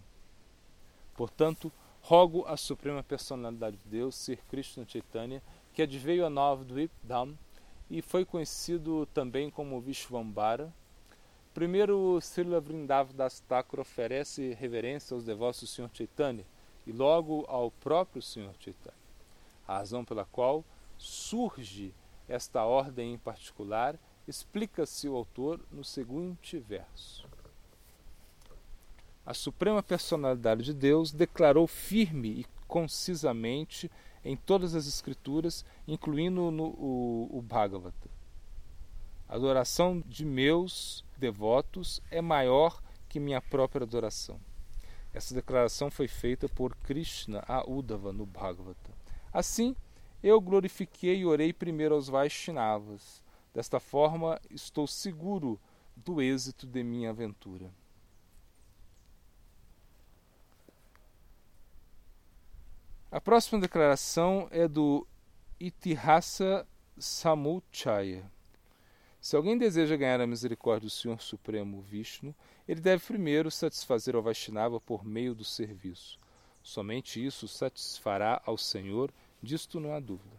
Portanto, 1.16 1.72
rogo 2.00 2.46
à 2.46 2.56
Suprema 2.56 3.02
Personalidade 3.02 3.78
de 3.78 3.90
Deus, 3.90 4.14
Sir 4.14 4.38
Krishna 4.50 4.86
Chaitanya, 4.88 5.42
que 5.74 5.82
adveio 5.82 6.24
a 6.24 6.30
Nova 6.30 6.64
Dvipdam 6.64 7.36
e 7.90 8.00
foi 8.04 8.24
conhecido 8.24 9.08
também 9.08 9.50
como 9.50 9.82
Vishvambara. 9.82 10.72
Primeiro, 11.56 12.20
Srila 12.22 12.62
Vrindav 12.62 13.12
Das 13.14 13.40
Thakur 13.40 13.80
oferece 13.80 14.54
reverência 14.54 15.16
aos 15.16 15.26
devotos 15.26 15.62
do 15.62 15.68
Sr. 15.68 15.90
Chaitanya 15.92 16.46
e 16.86 16.92
logo 16.92 17.46
ao 17.48 17.72
próprio 17.72 18.22
Sr. 18.22 18.54
Chaitanya. 18.60 19.07
A 19.68 19.78
razão 19.78 20.06
pela 20.06 20.26
qual 20.26 20.64
surge 20.98 21.94
esta 22.28 22.64
ordem 22.64 23.14
em 23.14 23.18
particular 23.18 24.00
explica-se 24.28 25.08
o 25.08 25.16
autor 25.16 25.60
no 25.72 25.84
seguinte 25.84 26.58
verso. 26.60 27.28
A 29.26 29.34
Suprema 29.34 29.84
Personalidade 29.84 30.64
de 30.64 30.74
Deus 30.74 31.12
declarou 31.12 31.68
firme 31.68 32.30
e 32.30 32.46
concisamente 32.68 33.92
em 34.24 34.36
todas 34.36 34.76
as 34.76 34.88
Escrituras, 34.88 35.66
incluindo 35.88 36.50
no, 36.52 36.66
o, 36.66 37.30
o 37.32 37.42
Bhagavata. 37.42 38.10
A 39.28 39.36
adoração 39.36 40.02
de 40.06 40.26
meus 40.26 41.04
devotos 41.18 42.02
é 42.10 42.22
maior 42.22 42.82
que 43.10 43.20
minha 43.20 43.42
própria 43.42 43.84
adoração. 43.84 44.40
Essa 45.14 45.34
declaração 45.34 45.90
foi 45.90 46.08
feita 46.08 46.48
por 46.48 46.76
Krishna 46.78 47.44
a 47.48 47.70
Uddhava 47.70 48.14
no 48.14 48.26
Bhagavata. 48.26 49.07
Assim, 49.32 49.76
eu 50.24 50.40
glorifiquei 50.42 51.20
e 51.20 51.26
orei 51.26 51.54
primeiro 51.54 51.96
aos 51.96 52.08
Vaishnavas. 52.08 53.24
Desta 53.54 53.80
forma, 53.80 54.40
estou 54.50 54.88
seguro 54.88 55.60
do 55.96 56.22
êxito 56.22 56.68
de 56.68 56.84
minha 56.84 57.10
aventura. 57.10 57.72
A 63.10 63.22
próxima 63.22 63.60
declaração 63.62 64.48
é 64.52 64.68
do 64.68 65.08
Itihasa 65.60 66.68
Samuchaya. 66.98 68.30
Se 69.20 69.36
alguém 69.36 69.58
deseja 69.58 69.96
ganhar 69.96 70.22
a 70.22 70.28
misericórdia 70.28 70.88
do 70.88 70.92
Senhor 70.92 71.22
Supremo 71.22 71.82
Vishnu, 71.82 72.36
ele 72.68 72.82
deve 72.82 73.04
primeiro 73.04 73.50
satisfazer 73.50 74.16
ao 74.16 74.22
Vaishnava 74.22 74.80
por 74.80 75.06
meio 75.06 75.34
do 75.34 75.44
serviço. 75.44 76.20
Somente 76.68 77.26
isso 77.26 77.48
satisfará 77.48 78.42
ao 78.46 78.58
Senhor 78.58 79.10
Disto 79.42 79.80
não 79.80 79.94
há 79.94 80.02
dúvida. 80.02 80.36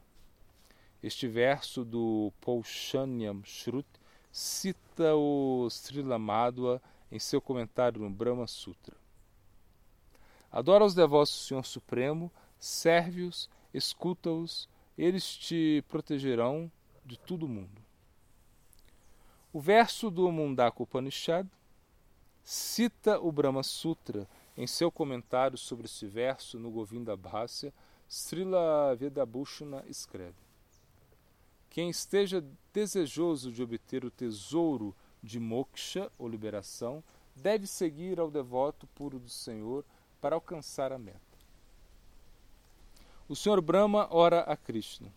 Este 1.02 1.26
verso 1.26 1.86
do 1.86 2.30
Paushanyam 2.38 3.42
Shrut 3.44 3.88
cita 4.30 5.14
o 5.16 5.66
Srila 5.70 6.18
Madhva 6.18 6.82
em 7.10 7.18
seu 7.18 7.40
comentário 7.40 7.98
no 7.98 8.10
Brahma 8.10 8.46
Sutra. 8.46 8.94
Adora 10.52 10.84
os 10.84 10.94
devotos 10.94 11.32
do 11.32 11.44
Senhor 11.46 11.64
Supremo, 11.64 12.30
serve-os, 12.58 13.48
escuta-os, 13.72 14.68
eles 14.98 15.34
te 15.34 15.82
protegerão 15.88 16.70
de 17.06 17.18
todo 17.18 17.46
o 17.46 17.48
mundo. 17.48 17.80
O 19.50 19.60
verso 19.60 20.10
do 20.10 20.30
Mundaka 20.30 20.82
Upanishad 20.82 21.46
cita 22.44 23.18
o 23.18 23.32
Brahma 23.32 23.62
Sutra 23.62 24.28
em 24.58 24.66
seu 24.66 24.90
comentário 24.90 25.56
sobre 25.56 25.86
esse 25.86 26.04
verso 26.04 26.58
no 26.58 26.68
Govinda 26.68 27.16
Bhasya 27.16 27.72
Srila 28.08 28.96
Vedabhushana 28.96 29.84
escreve: 29.86 30.34
Quem 31.70 31.88
esteja 31.88 32.44
desejoso 32.72 33.52
de 33.52 33.62
obter 33.62 34.04
o 34.04 34.10
tesouro 34.10 34.96
de 35.22 35.38
moksha, 35.38 36.10
ou 36.18 36.28
liberação, 36.28 37.04
deve 37.36 37.68
seguir 37.68 38.18
ao 38.18 38.32
devoto 38.32 38.84
puro 38.88 39.20
do 39.20 39.28
Senhor 39.28 39.84
para 40.20 40.34
alcançar 40.34 40.92
a 40.92 40.98
meta. 40.98 41.20
O 43.28 43.36
Senhor 43.36 43.60
Brahma 43.60 44.08
ora 44.10 44.40
a 44.40 44.56
Krishna. 44.56 45.12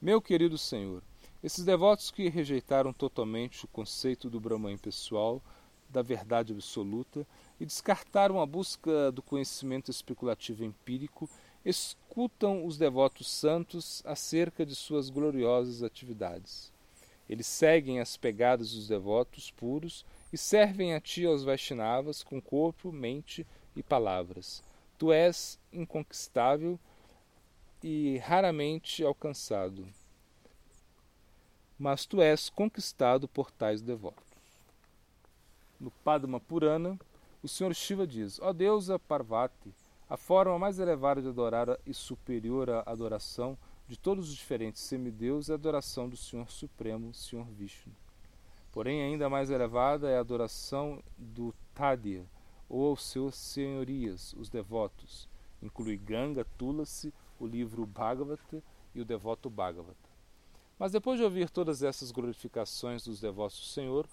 Meu 0.00 0.22
querido 0.22 0.56
Senhor, 0.56 1.02
esses 1.42 1.64
devotos 1.64 2.12
que 2.12 2.28
rejeitaram 2.28 2.92
totalmente 2.92 3.64
o 3.64 3.68
conceito 3.68 4.30
do 4.30 4.38
Brahman 4.38 4.78
pessoal, 4.78 5.42
da 5.88 6.02
verdade 6.02 6.52
absoluta, 6.52 7.26
e 7.58 7.64
descartaram 7.64 8.40
a 8.40 8.46
busca 8.46 9.10
do 9.10 9.22
conhecimento 9.22 9.90
especulativo 9.90 10.64
empírico, 10.64 11.28
escutam 11.64 12.64
os 12.64 12.78
devotos 12.78 13.28
santos 13.28 14.02
acerca 14.04 14.64
de 14.64 14.74
suas 14.74 15.10
gloriosas 15.10 15.82
atividades. 15.82 16.72
Eles 17.28 17.46
seguem 17.46 18.00
as 18.00 18.16
pegadas 18.16 18.72
dos 18.72 18.88
devotos 18.88 19.50
puros 19.50 20.04
e 20.32 20.38
servem 20.38 20.94
a 20.94 21.00
ti 21.00 21.26
aos 21.26 21.44
Vaishnavas 21.44 22.22
com 22.22 22.40
corpo, 22.40 22.90
mente 22.90 23.46
e 23.76 23.82
palavras. 23.82 24.62
Tu 24.96 25.12
és 25.12 25.58
inconquistável 25.72 26.78
e 27.82 28.18
raramente 28.18 29.04
alcançado, 29.04 29.86
mas 31.78 32.04
tu 32.04 32.20
és 32.20 32.48
conquistado 32.48 33.28
por 33.28 33.50
tais 33.50 33.80
devotos. 33.80 34.27
No 35.78 35.90
Padma 35.90 36.40
Purana, 36.40 36.98
o 37.42 37.48
Senhor 37.48 37.74
Shiva 37.74 38.06
diz: 38.06 38.40
Ó 38.40 38.48
oh 38.48 38.52
deusa 38.52 38.98
Parvati, 38.98 39.72
a 40.08 40.16
forma 40.16 40.58
mais 40.58 40.78
elevada 40.78 41.22
de 41.22 41.28
adorar 41.28 41.78
e 41.86 41.94
superior 41.94 42.68
à 42.70 42.82
adoração 42.86 43.56
de 43.88 43.98
todos 43.98 44.28
os 44.28 44.34
diferentes 44.34 44.82
semideus 44.82 45.48
é 45.48 45.52
a 45.52 45.54
adoração 45.54 46.08
do 46.08 46.16
Senhor 46.16 46.50
Supremo, 46.50 47.14
Senhor 47.14 47.46
Vishnu. 47.46 47.94
Porém, 48.70 49.02
ainda 49.02 49.30
mais 49.30 49.50
elevada 49.50 50.10
é 50.10 50.18
a 50.18 50.20
adoração 50.20 51.02
do 51.16 51.54
Tadya, 51.74 52.26
ou 52.68 52.90
aos 52.90 53.02
seus 53.02 53.34
senhorias, 53.34 54.34
os 54.34 54.50
devotos. 54.50 55.26
Inclui 55.62 55.96
Ganga, 55.96 56.44
Tulasi, 56.58 57.14
o 57.40 57.46
livro 57.46 57.86
Bhagavata 57.86 58.62
e 58.94 59.00
o 59.00 59.06
devoto 59.06 59.48
Bhagavata. 59.48 60.08
Mas 60.78 60.92
depois 60.92 61.18
de 61.18 61.24
ouvir 61.24 61.48
todas 61.48 61.82
essas 61.82 62.10
glorificações 62.10 63.04
dos 63.04 63.20
devotos 63.20 63.58
do 63.58 63.66
Senhor, 63.66 64.06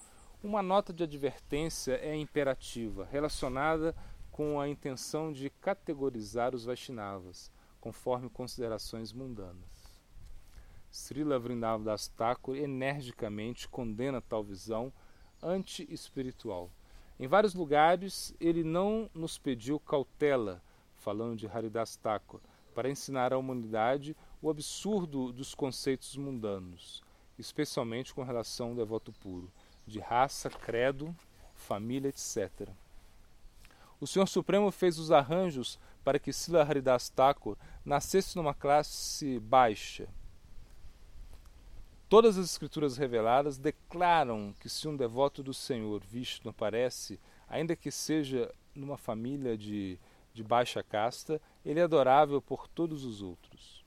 uma 0.45 0.61
nota 0.61 0.93
de 0.93 1.03
advertência 1.03 1.93
é 1.93 2.15
imperativa, 2.15 3.03
relacionada 3.11 3.95
com 4.31 4.59
a 4.61 4.69
intenção 4.69 5.33
de 5.33 5.49
categorizar 5.49 6.53
os 6.53 6.65
Vaishnavas, 6.65 7.51
conforme 7.81 8.29
considerações 8.29 9.11
mundanas. 9.11 9.99
Srila 10.91 11.39
Vrindavan 11.39 11.95
Thakur 12.15 12.55
energicamente 12.55 13.67
condena 13.67 14.21
tal 14.21 14.43
visão 14.43 14.93
anti-espiritual. 15.41 16.69
Em 17.19 17.25
vários 17.25 17.55
lugares, 17.55 18.31
ele 18.39 18.63
não 18.63 19.09
nos 19.15 19.39
pediu 19.39 19.79
cautela, 19.79 20.61
falando 20.93 21.37
de 21.37 21.47
Haridas 21.47 21.95
Thakur, 21.95 22.39
para 22.75 22.89
ensinar 22.89 23.33
à 23.33 23.37
humanidade 23.37 24.15
o 24.43 24.51
absurdo 24.51 25.33
dos 25.33 25.55
conceitos 25.55 26.15
mundanos, 26.15 27.01
especialmente 27.35 28.13
com 28.13 28.21
relação 28.21 28.69
ao 28.69 28.75
devoto 28.75 29.11
puro 29.11 29.51
de 29.85 29.99
raça, 29.99 30.49
credo, 30.49 31.15
família, 31.53 32.09
etc. 32.09 32.69
O 33.99 34.07
Senhor 34.07 34.27
Supremo 34.27 34.71
fez 34.71 34.99
os 34.99 35.11
arranjos 35.11 35.79
para 36.03 36.19
que 36.19 36.33
Sila 36.33 36.61
Haridas 36.61 37.09
Thakur 37.09 37.57
nascesse 37.83 38.35
numa 38.35 38.53
classe 38.53 39.39
baixa. 39.39 40.07
Todas 42.07 42.37
as 42.37 42.45
escrituras 42.45 42.97
reveladas 42.97 43.57
declaram 43.57 44.53
que 44.59 44.69
se 44.69 44.87
um 44.87 44.95
devoto 44.95 45.41
do 45.41 45.53
Senhor 45.53 46.01
Vishnu 46.01 46.51
aparece, 46.51 47.19
ainda 47.49 47.75
que 47.75 47.89
seja 47.89 48.53
numa 48.75 48.97
família 48.97 49.57
de, 49.57 49.97
de 50.33 50.43
baixa 50.43 50.83
casta, 50.83 51.41
ele 51.65 51.79
é 51.79 51.83
adorável 51.83 52.41
por 52.41 52.67
todos 52.67 53.03
os 53.03 53.21
outros. 53.23 53.83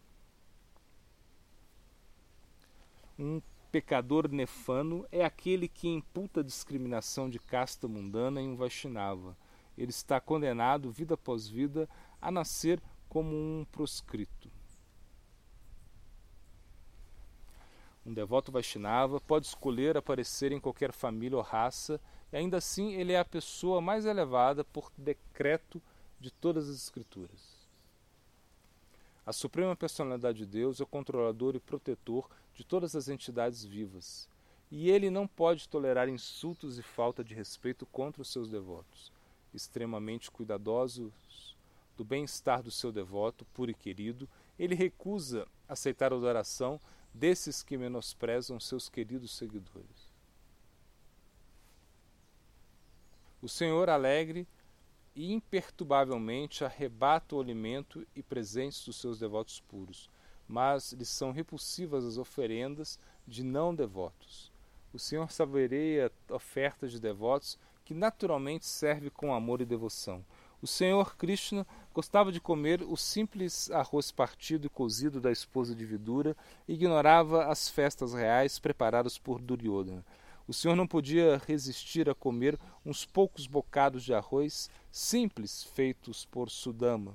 Um 3.16 3.40
pecador 3.70 4.28
nefano 4.28 5.06
é 5.12 5.24
aquele 5.24 5.68
que 5.68 5.88
imputa 5.88 6.42
discriminação 6.42 7.28
de 7.28 7.38
casta 7.38 7.86
mundana 7.86 8.40
em 8.40 8.48
um 8.48 8.56
Vaishnava. 8.56 9.36
Ele 9.76 9.90
está 9.90 10.20
condenado, 10.20 10.90
vida 10.90 11.14
após 11.14 11.48
vida, 11.48 11.88
a 12.20 12.30
nascer 12.30 12.82
como 13.08 13.34
um 13.34 13.64
proscrito. 13.70 14.50
Um 18.04 18.12
devoto 18.12 18.50
Vaishnava 18.50 19.20
pode 19.20 19.46
escolher 19.46 19.96
aparecer 19.96 20.50
em 20.50 20.58
qualquer 20.58 20.92
família 20.92 21.36
ou 21.36 21.42
raça, 21.42 22.00
e 22.32 22.36
ainda 22.36 22.56
assim 22.56 22.94
ele 22.94 23.12
é 23.12 23.18
a 23.18 23.24
pessoa 23.24 23.80
mais 23.80 24.06
elevada 24.06 24.64
por 24.64 24.90
decreto 24.96 25.80
de 26.18 26.30
todas 26.30 26.68
as 26.68 26.76
Escrituras. 26.76 27.57
A 29.28 29.32
Suprema 29.34 29.76
Personalidade 29.76 30.38
de 30.38 30.46
Deus 30.46 30.80
é 30.80 30.82
o 30.82 30.86
controlador 30.86 31.54
e 31.54 31.60
protetor 31.60 32.30
de 32.54 32.64
todas 32.64 32.96
as 32.96 33.10
entidades 33.10 33.62
vivas, 33.62 34.26
e 34.70 34.88
ele 34.88 35.10
não 35.10 35.28
pode 35.28 35.68
tolerar 35.68 36.08
insultos 36.08 36.78
e 36.78 36.82
falta 36.82 37.22
de 37.22 37.34
respeito 37.34 37.84
contra 37.84 38.22
os 38.22 38.32
seus 38.32 38.48
devotos. 38.48 39.12
Extremamente 39.52 40.30
cuidadosos 40.30 41.54
do 41.94 42.06
bem-estar 42.06 42.62
do 42.62 42.70
seu 42.70 42.90
devoto, 42.90 43.44
puro 43.52 43.70
e 43.70 43.74
querido, 43.74 44.26
ele 44.58 44.74
recusa 44.74 45.46
aceitar 45.68 46.10
a 46.10 46.16
adoração 46.16 46.80
desses 47.12 47.62
que 47.62 47.76
menosprezam 47.76 48.58
seus 48.58 48.88
queridos 48.88 49.36
seguidores. 49.36 50.10
O 53.42 53.48
Senhor 53.48 53.90
alegre 53.90 54.48
e 55.14 55.32
imperturbavelmente 55.32 56.64
arrebata 56.64 57.36
o 57.36 57.40
alimento 57.40 58.06
e 58.14 58.22
presentes 58.22 58.84
dos 58.84 59.00
seus 59.00 59.18
devotos 59.18 59.60
puros, 59.60 60.08
mas 60.46 60.92
lhes 60.92 61.08
são 61.08 61.32
repulsivas 61.32 62.04
as 62.04 62.18
oferendas 62.18 62.98
de 63.26 63.42
não 63.42 63.74
devotos. 63.74 64.52
O 64.92 64.98
Senhor 64.98 65.30
saboreia 65.30 66.10
ofertas 66.30 66.90
de 66.90 67.00
devotos 67.00 67.58
que 67.84 67.94
naturalmente 67.94 68.66
serve 68.66 69.10
com 69.10 69.34
amor 69.34 69.60
e 69.60 69.64
devoção. 69.64 70.24
O 70.60 70.66
Senhor 70.66 71.16
Krishna 71.16 71.66
gostava 71.94 72.32
de 72.32 72.40
comer 72.40 72.82
o 72.82 72.96
simples 72.96 73.70
arroz 73.70 74.10
partido 74.10 74.66
e 74.66 74.70
cozido 74.70 75.20
da 75.20 75.30
esposa 75.30 75.74
de 75.74 75.84
Vidura 75.84 76.36
e 76.66 76.72
ignorava 76.72 77.46
as 77.46 77.68
festas 77.68 78.12
reais 78.12 78.58
preparadas 78.58 79.16
por 79.16 79.40
Duryodhana. 79.40 80.04
O 80.48 80.54
senhor 80.54 80.74
não 80.74 80.86
podia 80.86 81.36
resistir 81.46 82.08
a 82.08 82.14
comer 82.14 82.58
uns 82.84 83.04
poucos 83.04 83.46
bocados 83.46 84.02
de 84.02 84.14
arroz 84.14 84.70
simples 84.90 85.62
feitos 85.62 86.24
por 86.24 86.48
Sudama. 86.48 87.14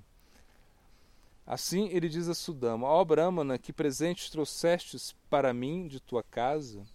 Assim 1.44 1.88
ele 1.88 2.08
diz 2.08 2.30
a 2.30 2.36
Sudama: 2.36 2.88
Ó 2.88 3.04
Brahmana, 3.04 3.58
que 3.58 3.74
presente 3.74 4.32
trouxestes 4.32 5.16
para 5.32 5.52
mim 5.52 5.88
de 5.88 6.00
tua 6.00 6.22
casa? 6.22 6.86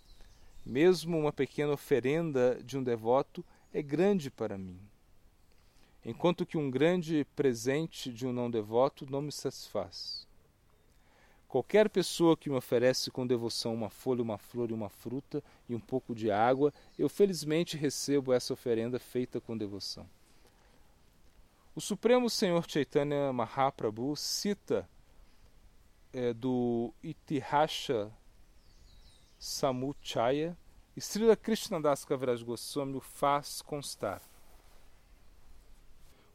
Mesmo 0.65 1.19
uma 1.19 1.33
pequena 1.33 1.73
oferenda 1.73 2.63
de 2.63 2.79
um 2.79 2.85
devoto 2.85 3.45
é 3.75 3.83
grande 3.83 4.31
para 4.31 4.57
mim, 4.57 4.79
enquanto 6.05 6.47
que 6.47 6.57
um 6.57 6.71
grande 6.71 7.27
presente 7.35 8.13
de 8.13 8.25
um 8.25 8.33
não 8.33 8.49
devoto 8.49 9.11
não 9.11 9.21
me 9.21 9.33
satisfaz. 9.33 10.28
Qualquer 11.49 11.89
pessoa 11.89 12.37
que 12.37 12.51
me 12.51 12.57
oferece 12.57 13.11
com 13.11 13.27
devoção 13.27 13.73
uma 13.73 13.89
folha, 13.89 14.23
uma 14.23 14.37
flor 14.37 14.71
e 14.71 14.75
uma 14.75 14.91
fruta 14.91 15.43
e 15.67 15.75
um 15.75 15.81
pouco 15.81 16.15
de 16.15 16.31
água, 16.31 16.75
eu 16.99 17.09
felizmente 17.09 17.75
recebo 17.75 18.35
essa 18.35 18.53
oferenda 18.53 18.99
feita 18.99 19.41
com 19.41 19.57
devoção. 19.57 20.07
O 21.75 21.81
Supremo 21.81 22.29
Senhor 22.29 22.69
Chaitanya 22.69 23.33
Mahaprabhu 23.33 24.15
cita 24.15 24.87
é, 26.13 26.35
do 26.35 26.93
Itihasha 27.03 28.13
Samuchaya 29.39 30.57
e 30.95 31.01
Srila 31.01 31.37
Krishnadas 31.37 32.05
Kaviraj 32.05 32.43
Goswami 32.43 32.97
o 32.97 33.01
faz 33.01 33.63
constar. 33.63 34.21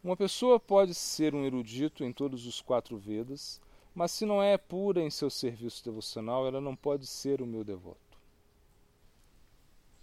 Uma 0.03 0.17
pessoa 0.17 0.59
pode 0.59 0.95
ser 0.95 1.35
um 1.35 1.45
erudito 1.45 2.03
em 2.03 2.11
todos 2.11 2.47
os 2.47 2.61
quatro 2.61 2.97
Vedas, 2.97 3.61
mas 3.93 4.11
se 4.11 4.25
não 4.25 4.41
é 4.41 4.57
pura 4.57 5.01
em 5.01 5.09
seu 5.09 5.29
serviço 5.29 5.83
devocional, 5.83 6.47
ela 6.47 6.59
não 6.59 6.75
pode 6.75 7.05
ser 7.05 7.41
o 7.41 7.45
meu 7.45 7.63
devoto. 7.63 7.99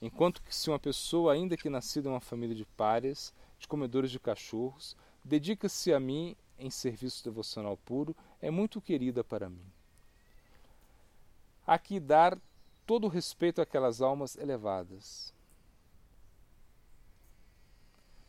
Enquanto 0.00 0.42
que 0.42 0.54
se 0.54 0.70
uma 0.70 0.78
pessoa, 0.78 1.32
ainda 1.32 1.56
que 1.56 1.68
nascida 1.68 2.08
em 2.08 2.12
uma 2.12 2.20
família 2.20 2.54
de 2.54 2.64
párias, 2.64 3.34
de 3.58 3.68
comedores 3.68 4.10
de 4.10 4.18
cachorros, 4.18 4.96
dedica-se 5.24 5.92
a 5.92 6.00
mim 6.00 6.36
em 6.58 6.70
serviço 6.70 7.24
devocional 7.24 7.76
puro, 7.76 8.16
é 8.40 8.50
muito 8.50 8.80
querida 8.80 9.24
para 9.24 9.48
mim. 9.48 9.66
Há 11.66 11.78
que 11.78 12.00
dar 12.00 12.38
todo 12.86 13.04
o 13.04 13.08
respeito 13.08 13.60
àquelas 13.60 14.00
almas 14.00 14.36
elevadas. 14.36 15.34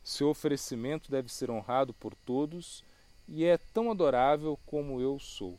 Seu 0.04 0.30
oferecimento 0.30 1.10
deve 1.10 1.32
ser 1.32 1.50
honrado 1.50 1.94
por 1.94 2.14
todos 2.16 2.84
e 3.34 3.46
é 3.46 3.58
tão 3.58 3.90
adorável 3.90 4.60
como 4.66 5.00
eu 5.00 5.18
sou. 5.18 5.58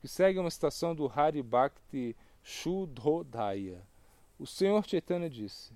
Que 0.00 0.08
segue 0.08 0.38
uma 0.38 0.50
citação 0.50 0.94
do 0.94 1.06
Hari 1.06 1.42
Bhakti 1.42 2.16
Shudhodaya. 2.42 3.82
O 4.38 4.46
Senhor 4.46 4.82
Chaitanya 4.88 5.28
disse: 5.28 5.70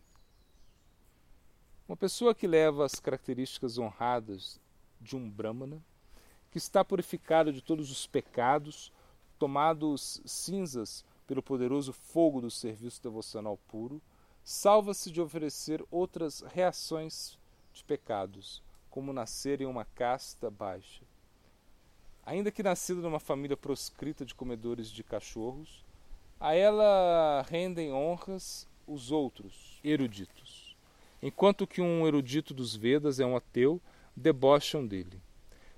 Uma 1.87 1.97
pessoa 1.97 2.35
que 2.35 2.47
leva 2.47 2.87
as 2.87 2.99
características 2.99 3.77
honradas 3.77 4.59
de 4.99 5.15
um 5.15 5.31
Brahmana, 5.31 5.85
que 6.51 6.57
está 6.57 6.83
purificado 6.83 7.53
de 7.53 7.61
todos 7.61 7.91
os 7.91 8.07
pecados, 8.07 8.91
tomados 9.39 10.23
cinzas 10.25 11.05
pelo 11.27 11.43
poderoso 11.43 11.93
fogo 11.93 12.41
do 12.41 12.51
serviço 12.51 13.03
devocional 13.03 13.59
puro, 13.69 14.01
salva-se 14.43 15.11
de 15.11 15.21
oferecer 15.21 15.85
outras 15.91 16.41
reações 16.41 17.39
de 17.75 17.85
pecados, 17.85 18.63
como 18.97 19.13
nascer 19.13 19.61
em 19.61 19.67
uma 19.67 19.85
casta 19.85 20.51
baixa. 20.51 21.03
Ainda 22.25 22.51
que 22.51 22.63
nascido 22.63 23.03
numa 23.03 23.21
família 23.21 23.55
proscrita 23.55 24.25
de 24.25 24.35
comedores 24.35 24.91
de 24.91 25.05
cachorros, 25.05 25.85
a 26.41 26.55
ela 26.55 27.45
rendem 27.47 27.93
honras 27.93 28.67
os 28.87 29.13
outros 29.13 29.79
eruditos. 29.85 30.75
Enquanto 31.21 31.67
que 31.67 31.83
um 31.83 32.07
erudito 32.07 32.55
dos 32.55 32.75
Vedas 32.75 33.21
é 33.21 33.27
um 33.27 33.37
ateu, 33.37 33.83
debocham 34.17 34.87
dele. 34.87 35.21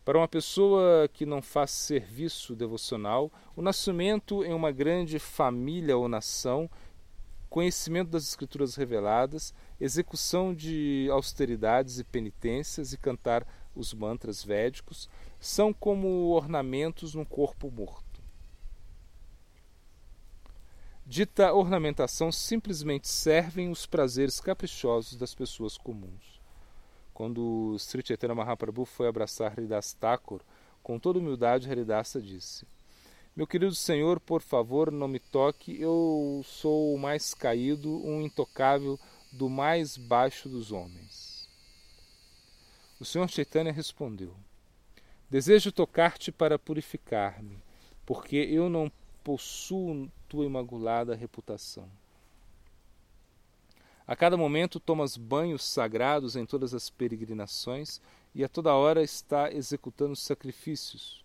Para 0.04 0.18
uma 0.18 0.28
pessoa 0.28 1.08
que 1.12 1.26
não 1.26 1.42
faz 1.42 1.72
serviço 1.72 2.54
devocional, 2.54 3.32
o 3.56 3.60
nascimento 3.60 4.44
em 4.44 4.52
uma 4.52 4.70
grande 4.70 5.18
família 5.18 5.96
ou 5.96 6.08
nação, 6.08 6.70
conhecimento 7.50 8.10
das 8.10 8.22
escrituras 8.22 8.76
reveladas 8.76 9.52
execução 9.80 10.54
de 10.54 11.08
austeridades 11.10 11.98
e 11.98 12.04
penitências 12.04 12.92
e 12.92 12.98
cantar 12.98 13.46
os 13.74 13.94
mantras 13.94 14.42
védicos 14.42 15.08
são 15.40 15.72
como 15.72 16.30
ornamentos 16.30 17.14
num 17.14 17.24
corpo 17.24 17.70
morto. 17.70 18.20
Dita 21.06 21.54
ornamentação 21.54 22.30
simplesmente 22.30 23.08
servem 23.08 23.70
os 23.70 23.86
prazeres 23.86 24.40
caprichosos 24.40 25.16
das 25.16 25.34
pessoas 25.34 25.78
comuns. 25.78 26.38
Quando 27.14 27.76
Sri 27.78 28.02
Chaitanya 28.06 28.34
Mahaprabhu 28.34 28.84
foi 28.84 29.08
abraçar 29.08 29.52
Haridas 29.52 29.94
Thakur, 29.94 30.42
com 30.82 30.98
toda 30.98 31.18
humildade, 31.18 31.70
Haridasa 31.70 32.20
disse: 32.20 32.66
Meu 33.34 33.46
querido 33.46 33.74
Senhor, 33.74 34.20
por 34.20 34.42
favor, 34.42 34.92
não 34.92 35.08
me 35.08 35.18
toque, 35.18 35.80
eu 35.80 36.42
sou 36.44 36.94
o 36.94 36.98
mais 36.98 37.32
caído, 37.32 37.90
um 38.06 38.20
intocável 38.20 38.98
do 39.38 39.48
mais 39.48 39.96
baixo 39.96 40.48
dos 40.48 40.72
homens. 40.72 41.48
O 42.98 43.04
Senhor 43.04 43.30
Chaitanya 43.30 43.70
respondeu: 43.70 44.34
Desejo 45.30 45.70
tocar-te 45.70 46.32
para 46.32 46.58
purificar-me, 46.58 47.62
porque 48.04 48.36
eu 48.36 48.68
não 48.68 48.90
possuo 49.22 50.10
tua 50.28 50.44
imaculada 50.44 51.14
reputação. 51.14 51.88
A 54.04 54.16
cada 54.16 54.36
momento 54.36 54.80
tomas 54.80 55.16
banhos 55.16 55.62
sagrados 55.62 56.34
em 56.34 56.44
todas 56.44 56.74
as 56.74 56.90
peregrinações 56.90 58.00
e 58.34 58.42
a 58.42 58.48
toda 58.48 58.74
hora 58.74 59.02
está 59.02 59.52
executando 59.52 60.16
sacrifícios, 60.16 61.24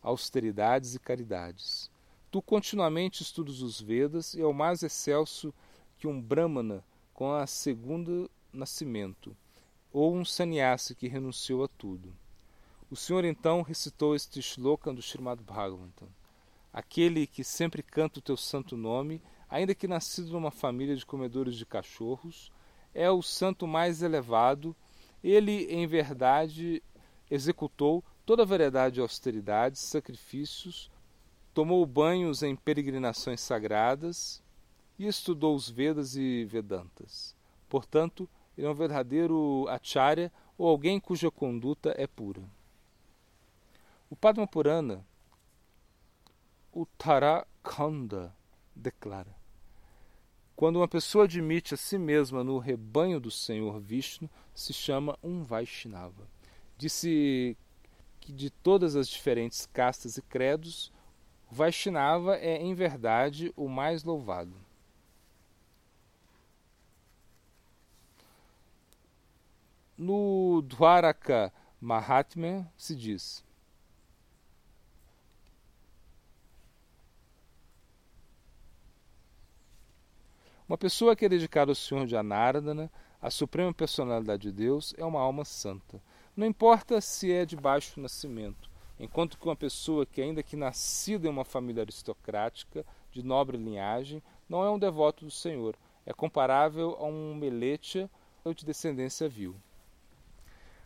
austeridades 0.00 0.94
e 0.94 0.98
caridades. 0.98 1.90
Tu 2.30 2.40
continuamente 2.40 3.22
estudas 3.22 3.60
os 3.60 3.80
Vedas 3.80 4.32
e 4.32 4.40
é 4.40 4.46
o 4.46 4.54
mais 4.54 4.82
excelso 4.82 5.52
que 5.98 6.06
um 6.06 6.18
Brahmana 6.18 6.82
com 7.22 7.34
a 7.34 7.46
segundo 7.46 8.28
nascimento, 8.52 9.36
ou 9.92 10.12
um 10.12 10.24
sannyasi 10.24 10.92
que 10.92 11.06
renunciou 11.06 11.62
a 11.62 11.68
tudo. 11.68 12.12
O 12.90 12.96
Senhor 12.96 13.24
então 13.24 13.62
recitou 13.62 14.16
este 14.16 14.42
shloka 14.42 14.92
do 14.92 15.00
Srimad 15.00 15.40
Bhagavatam. 15.40 16.08
Aquele 16.72 17.28
que 17.28 17.44
sempre 17.44 17.80
canta 17.80 18.18
o 18.18 18.22
teu 18.22 18.36
santo 18.36 18.76
nome, 18.76 19.22
ainda 19.48 19.72
que 19.72 19.86
nascido 19.86 20.32
numa 20.32 20.50
família 20.50 20.96
de 20.96 21.06
comedores 21.06 21.54
de 21.54 21.64
cachorros, 21.64 22.50
é 22.92 23.08
o 23.08 23.22
santo 23.22 23.68
mais 23.68 24.02
elevado. 24.02 24.74
Ele, 25.22 25.66
em 25.72 25.86
verdade, 25.86 26.82
executou 27.30 28.02
toda 28.26 28.42
a 28.42 28.46
variedade 28.46 28.96
de 28.96 29.00
austeridades, 29.00 29.80
sacrifícios, 29.80 30.90
tomou 31.54 31.86
banhos 31.86 32.42
em 32.42 32.56
peregrinações 32.56 33.40
sagradas, 33.40 34.42
e 34.98 35.06
estudou 35.06 35.54
os 35.54 35.68
Vedas 35.68 36.16
e 36.16 36.44
Vedantas. 36.44 37.34
Portanto, 37.68 38.28
ele 38.56 38.66
é 38.66 38.70
um 38.70 38.74
verdadeiro 38.74 39.66
acharya 39.68 40.32
ou 40.58 40.68
alguém 40.68 41.00
cuja 41.00 41.30
conduta 41.30 41.94
é 41.96 42.06
pura. 42.06 42.42
O 44.10 44.16
Padma 44.16 44.46
Purana, 44.46 45.06
Uttarakhanda, 46.72 48.34
declara: 48.76 49.34
Quando 50.54 50.76
uma 50.76 50.88
pessoa 50.88 51.24
admite 51.24 51.74
a 51.74 51.76
si 51.76 51.96
mesma 51.96 52.44
no 52.44 52.58
rebanho 52.58 53.18
do 53.18 53.30
Senhor 53.30 53.80
Vishnu, 53.80 54.28
se 54.54 54.72
chama 54.72 55.18
um 55.22 55.42
Vaishnava. 55.42 56.28
Disse 56.76 57.56
que 58.20 58.32
de 58.32 58.50
todas 58.50 58.94
as 58.94 59.08
diferentes 59.08 59.66
castas 59.66 60.16
e 60.16 60.22
credos, 60.22 60.92
o 61.50 61.54
Vaishnava 61.54 62.36
é, 62.36 62.56
em 62.60 62.74
verdade, 62.74 63.52
o 63.56 63.68
mais 63.68 64.04
louvado. 64.04 64.54
No 69.96 70.62
Dwaraka 70.62 71.52
Mahatmya 71.80 72.66
se 72.76 72.96
diz: 72.96 73.44
Uma 80.66 80.78
pessoa 80.78 81.14
que 81.14 81.26
é 81.26 81.28
dedicada 81.28 81.70
ao 81.70 81.74
Senhor 81.74 82.06
de 82.06 82.16
Anardana, 82.16 82.90
a 83.20 83.30
suprema 83.30 83.74
personalidade 83.74 84.42
de 84.42 84.52
Deus, 84.52 84.94
é 84.96 85.04
uma 85.04 85.20
alma 85.20 85.44
santa. 85.44 86.02
Não 86.34 86.46
importa 86.46 86.98
se 87.00 87.30
é 87.30 87.44
de 87.44 87.54
baixo 87.54 88.00
nascimento, 88.00 88.70
enquanto 88.98 89.38
que 89.38 89.44
uma 89.44 89.54
pessoa 89.54 90.06
que, 90.06 90.22
ainda 90.22 90.42
que 90.42 90.56
nascida 90.56 91.26
em 91.26 91.30
uma 91.30 91.44
família 91.44 91.82
aristocrática, 91.82 92.86
de 93.10 93.22
nobre 93.22 93.58
linhagem, 93.58 94.22
não 94.48 94.64
é 94.64 94.70
um 94.70 94.78
devoto 94.78 95.26
do 95.26 95.30
Senhor, 95.30 95.76
é 96.06 96.12
comparável 96.14 96.96
a 96.98 97.04
um 97.04 97.34
meletia 97.34 98.08
ou 98.42 98.54
de 98.54 98.64
descendência 98.64 99.28
vil. 99.28 99.54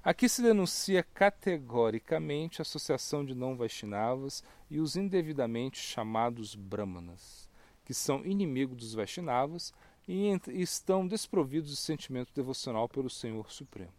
Aqui 0.07 0.29
se 0.29 0.40
denuncia 0.40 1.03
categoricamente 1.03 2.61
a 2.61 2.62
associação 2.62 3.25
de 3.25 3.35
não 3.35 3.57
Vaishnavas 3.57 4.45
e 4.71 4.79
os 4.79 4.95
indevidamente 4.95 5.81
chamados 5.81 6.55
Brahmanas, 6.55 7.49
que 7.85 7.92
são 7.92 8.25
inimigos 8.25 8.77
dos 8.77 8.95
Vaishnavas 8.95 9.75
e 10.07 10.29
estão 10.47 11.09
desprovidos 11.09 11.71
de 11.71 11.77
sentimento 11.77 12.33
devocional 12.33 12.88
pelo 12.88 13.11
Senhor 13.11 13.51
Supremo. 13.51 13.92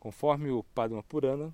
Conforme 0.00 0.50
o 0.50 0.64
Padma 0.64 1.04
Purana, 1.04 1.52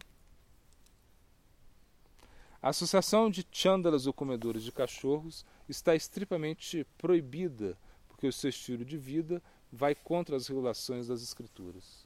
a 2.62 2.70
associação 2.70 3.28
de 3.28 3.46
chandalas 3.52 4.06
ou 4.06 4.14
comedores 4.14 4.62
de 4.62 4.72
cachorros 4.72 5.44
está 5.68 5.94
estripamente 5.94 6.86
proibida, 6.96 7.76
porque 8.08 8.26
o 8.26 8.32
seu 8.32 8.48
estilo 8.48 8.82
de 8.82 8.96
vida 8.96 9.42
vai 9.70 9.94
contra 9.94 10.36
as 10.36 10.46
regulações 10.46 11.08
das 11.08 11.20
escrituras. 11.20 12.03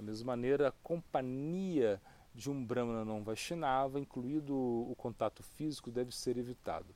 Da 0.00 0.06
mesma 0.06 0.32
maneira, 0.32 0.68
a 0.68 0.72
companhia 0.82 2.00
de 2.34 2.50
um 2.50 2.64
Brahmana 2.64 3.04
não 3.04 3.22
Vaishnava, 3.22 4.00
incluído 4.00 4.56
o 4.56 4.94
contato 4.96 5.42
físico, 5.42 5.90
deve 5.90 6.10
ser 6.10 6.38
evitado. 6.38 6.86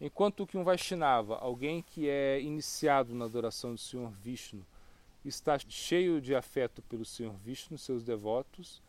Enquanto 0.00 0.44
que 0.44 0.58
um 0.58 0.64
Vaishnava, 0.64 1.36
alguém 1.36 1.80
que 1.80 2.08
é 2.08 2.40
iniciado 2.40 3.14
na 3.14 3.26
adoração 3.26 3.74
do 3.74 3.78
Senhor 3.78 4.10
Vishnu, 4.10 4.66
está 5.24 5.56
cheio 5.56 6.20
de 6.20 6.34
afeto 6.34 6.82
pelo 6.82 7.04
Senhor 7.04 7.34
Vishnu, 7.44 7.78
seus 7.78 8.02
devotos, 8.02 8.82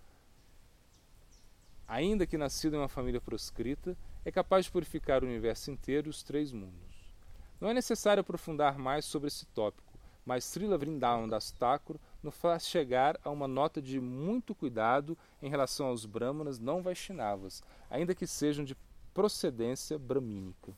ainda 1.88 2.25
que 2.25 2.39
nascido 2.39 2.75
em 2.75 2.80
uma 2.80 2.88
família 2.88 3.21
proscrita, 3.21 3.95
é 4.25 4.32
capaz 4.32 4.65
de 4.65 4.71
purificar 4.71 5.23
o 5.23 5.28
universo 5.28 5.69
inteiro 5.69 6.08
e 6.08 6.10
os 6.10 6.23
três 6.23 6.52
mundos. 6.52 7.13
Não 7.62 7.69
é 7.69 7.73
necessário 7.73 8.21
aprofundar 8.21 8.80
mais 8.80 9.06
sobre 9.06 9.28
esse 9.28 9.45
tópico, 9.45 9.93
mas 10.25 10.43
Srila 10.43 10.75
Vrindavan 10.75 11.30
Das 11.30 11.52
Thakur 11.52 11.99
nos 12.21 12.36
faz 12.36 12.67
chegar 12.67 13.19
a 13.23 13.29
uma 13.29 13.47
nota 13.47 13.82
de 13.82 13.99
muito 13.99 14.53
cuidado 14.53 15.17
em 15.41 15.49
relação 15.49 15.88
aos 15.88 16.05
brahmanas 16.05 16.60
não 16.60 16.82
Vaishnavas, 16.82 17.63
ainda 17.89 18.15
que 18.15 18.27
sejam 18.27 18.65
de 18.65 18.75
procedência 19.13 19.97
bramínica. 19.97 20.73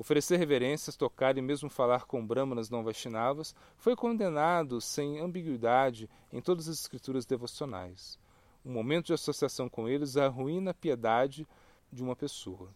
Oferecer 0.00 0.38
reverências, 0.38 0.96
tocar 0.96 1.36
e 1.36 1.42
mesmo 1.42 1.68
falar 1.68 2.06
com 2.06 2.26
brahmanas 2.26 2.70
não 2.70 2.82
Vaishnavas 2.82 3.54
foi 3.76 3.94
condenado 3.94 4.80
sem 4.80 5.20
ambiguidade 5.20 6.08
em 6.32 6.40
todas 6.40 6.68
as 6.68 6.80
escrituras 6.80 7.26
devocionais. 7.26 8.18
Um 8.64 8.72
momento 8.72 9.08
de 9.08 9.12
associação 9.12 9.68
com 9.68 9.86
eles 9.86 10.16
arruína 10.16 10.70
a 10.70 10.74
piedade 10.74 11.46
de 11.92 12.02
uma 12.02 12.16
pessoa. 12.16 12.70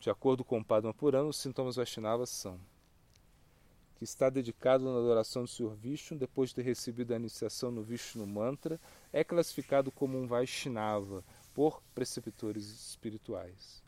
De 0.00 0.08
acordo 0.08 0.42
com 0.42 0.58
o 0.58 0.64
Padma 0.64 0.94
Purana, 0.94 1.28
os 1.28 1.36
sintomas 1.36 1.76
Vaishnavas 1.76 2.30
são 2.30 2.58
que 3.98 4.04
está 4.04 4.30
dedicado 4.30 4.84
na 4.84 4.96
adoração 4.96 5.42
do 5.42 5.48
Senhor 5.48 5.74
Vishnu, 5.74 6.16
depois 6.16 6.50
de 6.50 6.56
ter 6.56 6.62
recebido 6.62 7.12
a 7.12 7.16
iniciação 7.16 7.72
no 7.72 7.82
Vishnu 7.82 8.24
Mantra, 8.24 8.80
é 9.12 9.24
classificado 9.24 9.90
como 9.90 10.16
um 10.16 10.26
Vaishnava 10.26 11.24
por 11.52 11.82
preceptores 11.96 12.64
espirituais. 12.64 13.82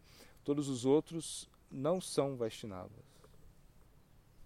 Todos 0.44 0.68
os 0.68 0.84
outros 0.84 1.48
não 1.70 2.00
são 2.00 2.36
Vaishnavas. 2.36 2.90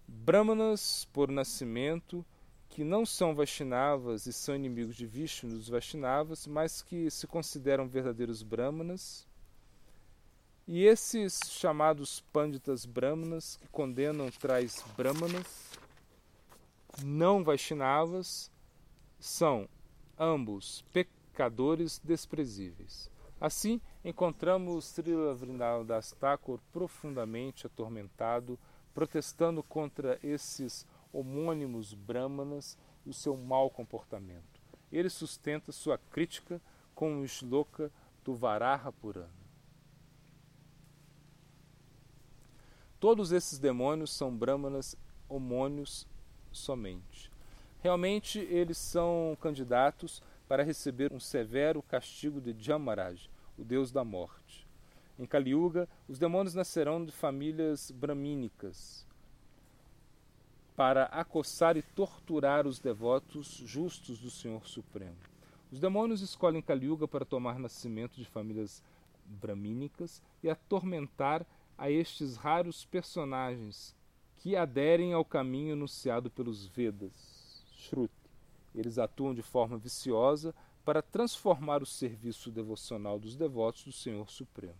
Brahmanas, 0.07 1.07
por 1.11 1.31
nascimento, 1.31 2.23
que 2.69 2.83
não 2.83 3.03
são 3.03 3.33
Vaishnavas 3.33 4.27
e 4.27 4.33
são 4.33 4.55
inimigos 4.55 4.95
de 4.95 5.07
Vishnu 5.07 5.49
dos 5.49 5.67
Vaishnavas, 5.67 6.45
mas 6.45 6.83
que 6.83 7.09
se 7.09 7.25
consideram 7.25 7.87
verdadeiros 7.87 8.43
Brahmanas. 8.43 9.25
E 10.67 10.83
esses 10.83 11.41
chamados 11.47 12.21
Panditas 12.33 12.87
Brahmanas, 12.87 13.55
que 13.57 13.67
condenam 13.67 14.31
traz 14.31 14.83
Brahmanas, 14.97 15.69
não 17.03 17.43
Vaishnavas, 17.43 18.49
são 19.19 19.69
ambos 20.17 20.83
pecadores 20.91 22.01
desprezíveis. 22.03 23.11
Assim, 23.39 23.79
encontramos 24.03 24.85
Srila 24.85 25.35
Vrindavan 25.35 25.85
Das 25.85 26.13
Thakur 26.13 26.59
profundamente 26.73 27.67
atormentado, 27.67 28.57
protestando 28.91 29.61
contra 29.61 30.17
esses 30.23 30.83
homônimos 31.13 31.93
brahmanas 31.93 32.75
e 33.05 33.11
o 33.11 33.13
seu 33.13 33.37
mau 33.37 33.69
comportamento. 33.69 34.59
Ele 34.91 35.11
sustenta 35.11 35.71
sua 35.71 35.99
crítica 35.99 36.59
com 36.95 37.21
o 37.21 37.27
shloka 37.27 37.91
do 38.23 38.33
Varaha 38.33 38.91
Purana. 38.91 39.44
Todos 43.05 43.31
esses 43.31 43.59
demônios 43.59 44.09
são 44.09 44.35
brahmanas 44.35 44.97
homônios 45.29 46.07
somente. 46.51 47.31
Realmente, 47.83 48.39
eles 48.39 48.79
são 48.79 49.37
candidatos 49.39 50.23
para 50.47 50.63
receber 50.63 51.13
um 51.13 51.19
severo 51.19 51.83
castigo 51.83 52.41
de 52.41 52.55
Jamaraj, 52.57 53.29
o 53.59 53.63
deus 53.63 53.91
da 53.91 54.03
morte. 54.03 54.67
Em 55.19 55.25
Kali 55.27 55.51
Yuga, 55.51 55.87
os 56.09 56.17
demônios 56.17 56.55
nascerão 56.55 57.05
de 57.05 57.11
famílias 57.11 57.91
bramínicas 57.91 59.05
para 60.75 61.03
acossar 61.03 61.77
e 61.77 61.83
torturar 61.83 62.65
os 62.65 62.79
devotos 62.79 63.61
justos 63.67 64.17
do 64.17 64.31
Senhor 64.31 64.65
Supremo. 64.65 65.17
Os 65.71 65.79
demônios 65.79 66.21
escolhem 66.21 66.59
Kali 66.59 66.87
Yuga 66.87 67.07
para 67.07 67.23
tomar 67.23 67.59
nascimento 67.59 68.15
de 68.15 68.25
famílias 68.25 68.81
bramínicas 69.27 70.23
e 70.41 70.49
atormentar 70.49 71.45
a 71.77 71.89
estes 71.89 72.35
raros 72.35 72.85
personagens 72.85 73.95
que 74.37 74.55
aderem 74.55 75.13
ao 75.13 75.25
caminho 75.25 75.73
anunciado 75.73 76.29
pelos 76.29 76.65
Vedas, 76.65 77.63
Shruti. 77.77 78.13
Eles 78.73 78.97
atuam 78.97 79.33
de 79.33 79.41
forma 79.41 79.77
viciosa 79.77 80.53
para 80.83 81.01
transformar 81.01 81.81
o 81.81 81.85
serviço 81.85 82.51
devocional 82.51 83.17
dos 83.17 83.35
devotos 83.35 83.83
do 83.85 83.91
Senhor 83.91 84.29
Supremo. 84.29 84.77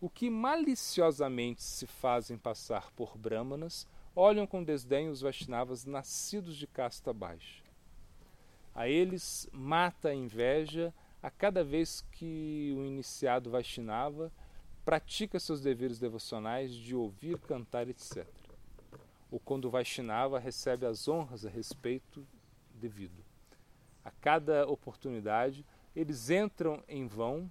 O 0.00 0.10
que 0.10 0.28
maliciosamente 0.28 1.62
se 1.62 1.86
fazem 1.86 2.36
passar 2.36 2.90
por 2.92 3.16
brahmanas 3.16 3.88
olham 4.14 4.46
com 4.46 4.62
desdém 4.62 5.08
os 5.08 5.22
Vaishnavas 5.22 5.86
nascidos 5.86 6.56
de 6.56 6.66
casta 6.66 7.12
baixa. 7.12 7.62
A 8.74 8.86
eles 8.86 9.48
mata 9.52 10.10
a 10.10 10.14
inveja 10.14 10.92
a 11.22 11.30
cada 11.30 11.64
vez 11.64 12.02
que 12.12 12.74
o 12.76 12.84
iniciado 12.84 13.50
Vaishnava 13.50 14.30
pratica 14.86 15.40
seus 15.40 15.60
deveres 15.60 15.98
devocionais 15.98 16.72
de 16.72 16.94
ouvir, 16.94 17.40
cantar, 17.40 17.88
etc. 17.88 18.24
Ou 19.32 19.40
quando 19.40 19.64
o 19.64 19.70
Vaishnava 19.70 20.38
recebe 20.38 20.86
as 20.86 21.08
honras 21.08 21.44
a 21.44 21.48
respeito 21.48 22.24
devido. 22.72 23.24
A 24.04 24.12
cada 24.12 24.64
oportunidade, 24.68 25.66
eles 25.94 26.30
entram 26.30 26.84
em 26.86 27.04
vão 27.08 27.50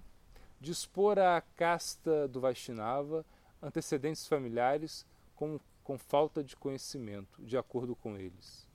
dispor 0.58 1.18
à 1.18 1.42
casta 1.42 2.26
do 2.26 2.40
Vaishnava 2.40 3.22
antecedentes 3.60 4.26
familiares 4.26 5.04
com, 5.34 5.60
com 5.84 5.98
falta 5.98 6.42
de 6.42 6.56
conhecimento, 6.56 7.44
de 7.44 7.58
acordo 7.58 7.94
com 7.94 8.16
eles, 8.16 8.66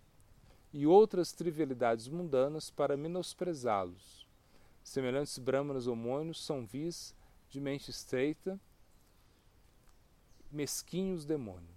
e 0.72 0.86
outras 0.86 1.32
trivialidades 1.32 2.08
mundanas 2.08 2.70
para 2.70 2.96
menosprezá-los. 2.96 4.28
Semelhantes 4.84 5.40
brahmanas 5.40 5.88
homônios 5.88 6.46
são 6.46 6.64
vis 6.64 7.16
de 7.52 7.60
mente 7.60 7.92
estreita, 7.92 8.60
mesquinhos 10.50 11.26
demônios. 11.26 11.70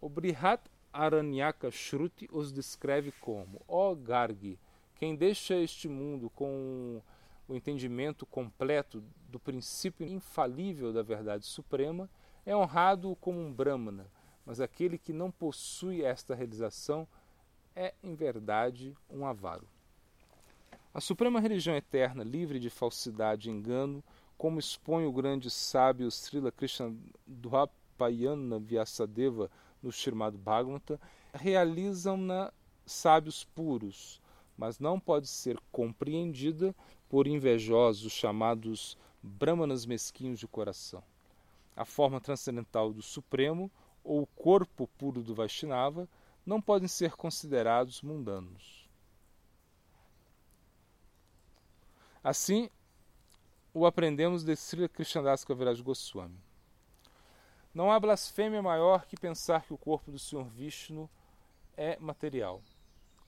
O 0.00 0.08
Brihat 0.08 0.62
Aranyaka 0.92 1.70
Shruti 1.70 2.28
os 2.32 2.52
descreve 2.52 3.12
como: 3.20 3.60
Ó 3.66 3.90
oh 3.90 3.96
Gargi, 3.96 4.58
quem 4.94 5.16
deixa 5.16 5.56
este 5.56 5.88
mundo 5.88 6.30
com 6.30 7.02
o 7.48 7.54
entendimento 7.54 8.24
completo 8.24 9.02
do 9.28 9.40
princípio 9.40 10.06
infalível 10.06 10.92
da 10.92 11.02
verdade 11.02 11.44
suprema 11.44 12.08
é 12.46 12.56
honrado 12.56 13.16
como 13.20 13.40
um 13.40 13.52
Brahmana, 13.52 14.06
mas 14.46 14.60
aquele 14.60 14.96
que 14.96 15.12
não 15.12 15.30
possui 15.30 16.02
esta 16.02 16.34
realização 16.34 17.08
é, 17.74 17.92
em 18.02 18.14
verdade, 18.14 18.96
um 19.10 19.26
avaro. 19.26 19.66
A 20.92 21.00
suprema 21.00 21.40
religião 21.40 21.74
eterna, 21.74 22.22
livre 22.22 22.60
de 22.60 22.70
falsidade 22.70 23.50
e 23.50 23.52
engano, 23.52 24.02
como 24.36 24.58
expõe 24.58 25.06
o 25.06 25.12
grande 25.12 25.50
sábio 25.50 26.10
Srila 26.10 26.50
Krishna 26.50 26.94
Dwapayana 27.26 28.58
Vyasadeva 28.58 29.50
no 29.82 29.90
Srimad 29.90 30.36
Bhagavata, 30.36 31.00
realizam-na 31.32 32.52
sábios 32.86 33.44
puros, 33.44 34.20
mas 34.56 34.78
não 34.78 34.98
pode 34.98 35.28
ser 35.28 35.58
compreendida 35.70 36.74
por 37.08 37.26
invejosos 37.26 38.12
chamados 38.12 38.96
brahmanas 39.22 39.86
mesquinhos 39.86 40.38
de 40.38 40.46
coração. 40.46 41.02
A 41.76 41.84
forma 41.84 42.20
transcendental 42.20 42.92
do 42.92 43.02
Supremo 43.02 43.70
ou 44.02 44.22
o 44.22 44.26
corpo 44.26 44.88
puro 44.98 45.22
do 45.22 45.34
Vaishnava 45.34 46.08
não 46.44 46.60
podem 46.60 46.88
ser 46.88 47.12
considerados 47.12 48.02
mundanos. 48.02 48.88
Assim, 52.22 52.70
o 53.74 53.84
aprendemos 53.84 54.44
de 54.44 54.54
Srila 54.54 54.88
Krishnadas 54.88 55.44
Kaviraj 55.44 55.82
Goswami. 55.82 56.38
Não 57.74 57.90
há 57.90 57.98
blasfêmia 57.98 58.62
maior 58.62 59.04
que 59.04 59.16
pensar 59.16 59.64
que 59.64 59.74
o 59.74 59.78
corpo 59.78 60.12
do 60.12 60.18
Senhor 60.18 60.44
Vishnu 60.44 61.10
é 61.76 61.98
material. 61.98 62.62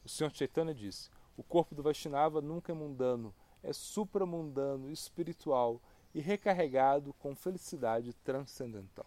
O 0.04 0.08
Senhor 0.08 0.30
Chaitanya 0.32 0.72
disse: 0.72 1.10
o 1.36 1.42
corpo 1.42 1.74
do 1.74 1.82
Vaishnava 1.82 2.40
nunca 2.40 2.70
é 2.70 2.74
mundano, 2.76 3.34
é 3.60 3.72
supramundano, 3.72 4.88
espiritual 4.88 5.82
e 6.14 6.20
recarregado 6.20 7.12
com 7.14 7.34
felicidade 7.34 8.14
transcendental. 8.14 9.06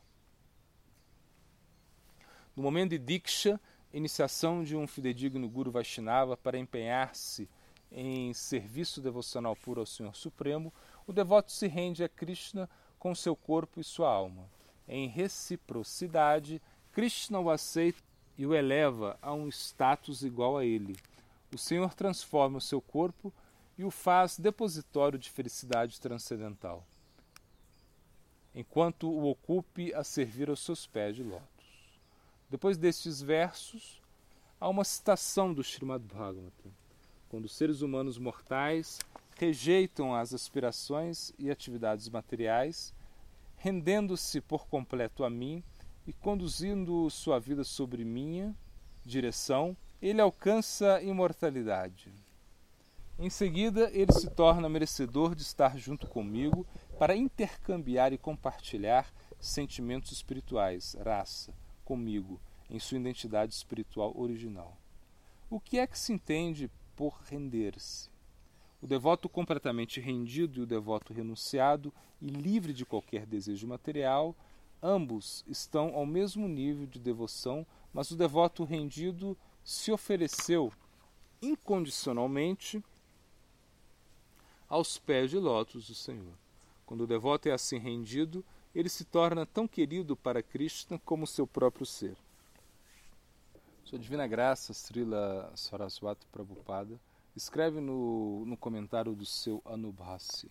No 2.54 2.62
momento 2.62 2.89
de 2.89 2.99
Diksha, 2.99 3.58
iniciação 3.93 4.62
de 4.62 4.75
um 4.75 4.86
fidedigno 4.86 5.47
Guru 5.47 5.71
Vaishnava 5.71 6.36
para 6.36 6.58
empenhar-se 6.58 7.49
em 7.89 8.34
serviço 8.34 9.02
devocional 9.02 9.56
puro 9.56 9.80
ao 9.80 9.86
Senhor 9.86 10.13
Supremo, 10.15 10.73
o 11.09 11.13
devoto 11.13 11.51
se 11.51 11.65
rende 11.65 12.03
a 12.03 12.07
Krishna 12.07 12.69
com 12.99 13.15
seu 13.15 13.35
corpo 13.35 13.79
e 13.79 13.83
sua 13.83 14.07
alma. 14.07 14.47
Em 14.87 15.07
reciprocidade, 15.07 16.61
Krishna 16.91 17.39
o 17.39 17.49
aceita 17.49 17.99
e 18.37 18.45
o 18.45 18.53
eleva 18.53 19.17
a 19.19 19.33
um 19.33 19.49
status 19.49 20.21
igual 20.21 20.55
a 20.55 20.63
ele. 20.63 20.95
O 21.51 21.57
Senhor 21.57 21.95
transforma 21.95 22.59
o 22.59 22.61
seu 22.61 22.79
corpo 22.79 23.33
e 23.75 23.83
o 23.83 23.89
faz 23.89 24.37
depositório 24.37 25.17
de 25.17 25.31
felicidade 25.31 25.99
transcendental, 25.99 26.85
enquanto 28.53 29.09
o 29.09 29.31
ocupe 29.31 29.91
a 29.95 30.03
servir 30.03 30.47
aos 30.47 30.59
seus 30.59 30.85
pés 30.85 31.15
de 31.15 31.23
lótus. 31.23 31.99
Depois 32.51 32.77
destes 32.77 33.19
versos, 33.19 33.99
há 34.61 34.69
uma 34.69 34.83
citação 34.83 35.51
do 35.51 35.63
Srimad 35.63 36.03
Bhagavatam, 36.03 36.71
quando 37.29 37.45
os 37.45 37.55
seres 37.55 37.81
humanos 37.81 38.19
mortais 38.19 38.99
rejeitam 39.39 40.13
as 40.13 40.34
aspirações 40.34 41.32
e 41.39 41.49
atividades 41.49 42.10
materiais, 42.10 42.93
rendendo-se 43.56 44.41
por 44.41 44.67
completo 44.67 45.23
a 45.23 45.30
mim 45.30 45.63
e 46.06 46.12
conduzindo 46.12 47.10
sua 47.10 47.39
vida 47.39 47.63
sobre 47.63 48.04
minha 48.04 48.54
direção, 49.06 49.78
ele 50.02 50.19
alcança 50.19 51.02
imortalidade. 51.02 52.12
Em 53.17 53.30
seguida, 53.30 53.89
ele 53.93 54.12
se 54.12 54.30
torna 54.30 54.67
merecedor 54.67 55.34
de 55.34 55.41
estar 55.43 55.78
junto 55.78 56.06
comigo 56.06 56.67
para 56.97 57.15
intercambiar 57.15 58.12
e 58.12 58.17
compartilhar 58.17 59.10
sentimentos 59.39 60.12
espirituais, 60.12 60.97
raça, 61.02 61.54
comigo, 61.86 62.41
em 62.69 62.78
sua 62.78 62.97
identidade 62.97 63.54
espiritual 63.54 64.13
original. 64.17 64.78
O 65.49 65.62
que 65.62 65.80
é 65.80 65.88
que 65.88 65.97
se 65.97 66.12
entende 66.12 66.69
por 66.93 67.21
render-se? 67.30 68.10
O 68.81 68.87
devoto 68.87 69.27
completamente 69.27 69.99
rendido 69.99 70.59
e 70.59 70.63
o 70.63 70.65
devoto 70.65 71.13
renunciado 71.13 71.93
e 72.21 72.27
livre 72.27 72.73
de 72.73 72.85
qualquer 72.85 73.25
desejo 73.25 73.67
material, 73.67 74.35
ambos 74.81 75.43
estão 75.47 75.93
ao 75.95 76.05
mesmo 76.05 76.47
nível 76.47 76.85
de 76.87 76.99
devoção, 76.99 77.65
mas 77.93 78.11
o 78.11 78.15
devoto 78.15 78.63
rendido 78.63 79.37
se 79.63 79.91
ofereceu 79.91 80.71
incondicionalmente 81.41 82.83
aos 84.67 84.97
pés 84.97 85.29
de 85.31 85.37
lótus 85.37 85.87
do 85.87 85.95
Senhor. 85.95 86.33
Quando 86.85 87.01
o 87.01 87.07
devoto 87.07 87.49
é 87.49 87.51
assim 87.51 87.77
rendido, 87.77 88.45
ele 88.73 88.89
se 88.89 89.03
torna 89.03 89.45
tão 89.45 89.67
querido 89.67 90.15
para 90.15 90.43
Krishna 90.43 90.99
como 91.03 91.27
seu 91.27 91.45
próprio 91.45 91.85
ser. 91.85 92.15
Sua 93.83 93.97
Divina 93.97 94.27
Graça, 94.27 94.73
Srila 94.73 95.51
Saraswati 95.55 96.25
Prabhupada, 96.31 96.99
escreve 97.35 97.79
no, 97.79 98.45
no 98.45 98.57
comentário 98.57 99.15
do 99.15 99.25
seu 99.25 99.61
Anubhasi. 99.65 100.49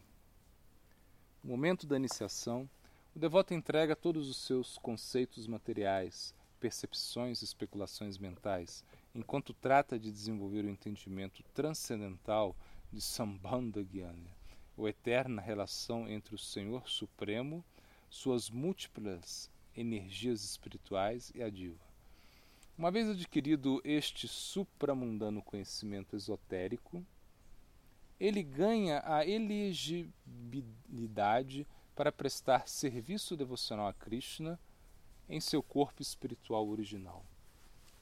No 1.42 1.50
momento 1.50 1.86
da 1.86 1.96
iniciação, 1.96 2.68
o 3.14 3.18
devoto 3.18 3.54
entrega 3.54 3.96
todos 3.96 4.28
os 4.28 4.36
seus 4.36 4.78
conceitos 4.78 5.46
materiais, 5.46 6.34
percepções 6.60 7.40
e 7.40 7.44
especulações 7.44 8.18
mentais, 8.18 8.84
enquanto 9.14 9.54
trata 9.54 9.98
de 9.98 10.10
desenvolver 10.10 10.64
o 10.64 10.70
entendimento 10.70 11.42
transcendental 11.54 12.56
de 12.92 13.00
Sambandha 13.00 13.84
Gyana, 13.84 14.30
ou 14.76 14.88
eterna 14.88 15.42
relação 15.42 16.08
entre 16.08 16.34
o 16.34 16.38
Senhor 16.38 16.88
Supremo, 16.88 17.64
suas 18.08 18.50
múltiplas 18.50 19.50
energias 19.74 20.44
espirituais 20.44 21.30
e 21.34 21.42
a 21.42 21.50
diva. 21.50 21.87
Uma 22.78 22.90
vez 22.92 23.08
adquirido 23.08 23.80
este 23.82 24.28
supramundano 24.28 25.42
conhecimento 25.42 26.14
esotérico, 26.14 27.04
ele 28.20 28.40
ganha 28.40 29.02
a 29.04 29.26
elegibilidade 29.26 31.66
para 31.96 32.12
prestar 32.12 32.68
serviço 32.68 33.36
devocional 33.36 33.88
a 33.88 33.92
Krishna 33.92 34.60
em 35.28 35.40
seu 35.40 35.60
corpo 35.60 36.00
espiritual 36.00 36.68
original. 36.68 37.26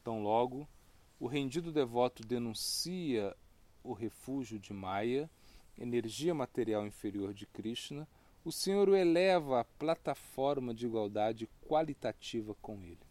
Tão 0.04 0.22
logo, 0.22 0.68
o 1.18 1.26
rendido 1.26 1.72
devoto 1.72 2.22
denuncia 2.22 3.34
o 3.82 3.94
refúgio 3.94 4.58
de 4.58 4.74
Maya, 4.74 5.30
energia 5.78 6.34
material 6.34 6.86
inferior 6.86 7.32
de 7.32 7.46
Krishna, 7.46 8.06
o 8.44 8.52
Senhor 8.52 8.90
o 8.90 8.94
eleva 8.94 9.60
à 9.60 9.64
plataforma 9.64 10.74
de 10.74 10.84
igualdade 10.84 11.48
qualitativa 11.66 12.54
com 12.60 12.84
ele. 12.84 13.05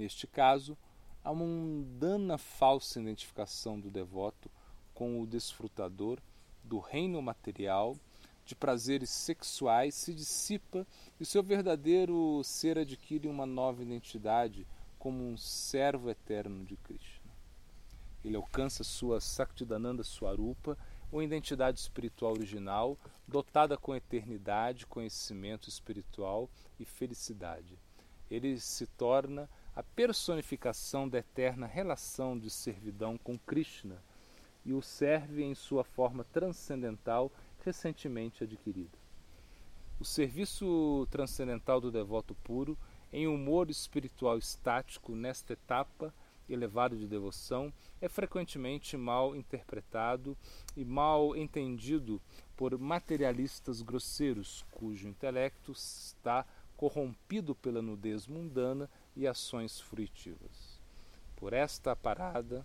Neste 0.00 0.26
caso, 0.26 0.78
a 1.22 1.30
mundana 1.30 2.38
falsa 2.38 2.98
identificação 2.98 3.78
do 3.78 3.90
devoto 3.90 4.50
com 4.94 5.20
o 5.20 5.26
desfrutador 5.26 6.18
do 6.64 6.78
reino 6.78 7.20
material 7.20 7.94
de 8.46 8.54
prazeres 8.54 9.10
sexuais 9.10 9.94
se 9.94 10.14
dissipa 10.14 10.86
e 11.20 11.26
seu 11.26 11.42
verdadeiro 11.42 12.40
ser 12.42 12.78
adquire 12.78 13.28
uma 13.28 13.44
nova 13.44 13.82
identidade 13.82 14.66
como 14.98 15.22
um 15.22 15.36
servo 15.36 16.08
eterno 16.08 16.64
de 16.64 16.78
Krishna. 16.78 17.30
Ele 18.24 18.36
alcança 18.36 18.82
sua 18.82 19.20
Saktidananda 19.20 20.02
Swarupa, 20.02 20.78
ou 21.12 21.22
identidade 21.22 21.78
espiritual 21.78 22.32
original, 22.32 22.96
dotada 23.28 23.76
com 23.76 23.94
eternidade, 23.94 24.86
conhecimento 24.86 25.68
espiritual 25.68 26.48
e 26.78 26.86
felicidade. 26.86 27.78
Ele 28.30 28.58
se 28.58 28.86
torna 28.86 29.46
a 29.80 29.82
personificação 29.82 31.08
da 31.08 31.20
eterna 31.20 31.66
relação 31.66 32.38
de 32.38 32.50
servidão 32.50 33.16
com 33.16 33.38
Krishna 33.38 33.96
e 34.62 34.74
o 34.74 34.82
serve 34.82 35.42
em 35.42 35.54
sua 35.54 35.82
forma 35.82 36.22
transcendental 36.22 37.32
recentemente 37.64 38.44
adquirida. 38.44 38.98
O 39.98 40.04
serviço 40.04 41.08
transcendental 41.10 41.80
do 41.80 41.90
devoto 41.90 42.34
puro, 42.44 42.76
em 43.10 43.26
humor 43.26 43.70
espiritual 43.70 44.36
estático 44.36 45.14
nesta 45.14 45.54
etapa 45.54 46.12
elevada 46.46 46.94
de 46.94 47.06
devoção, 47.06 47.72
é 48.02 48.08
frequentemente 48.08 48.98
mal 48.98 49.34
interpretado 49.34 50.36
e 50.76 50.84
mal 50.84 51.34
entendido 51.34 52.20
por 52.54 52.78
materialistas 52.78 53.80
grosseiros, 53.80 54.62
cujo 54.72 55.08
intelecto 55.08 55.72
está 55.72 56.44
corrompido 56.80 57.54
pela 57.54 57.82
nudez 57.82 58.26
mundana 58.26 58.88
e 59.14 59.26
ações 59.26 59.78
fruitivas. 59.78 60.80
Por 61.36 61.52
esta 61.52 61.94
parada, 61.94 62.64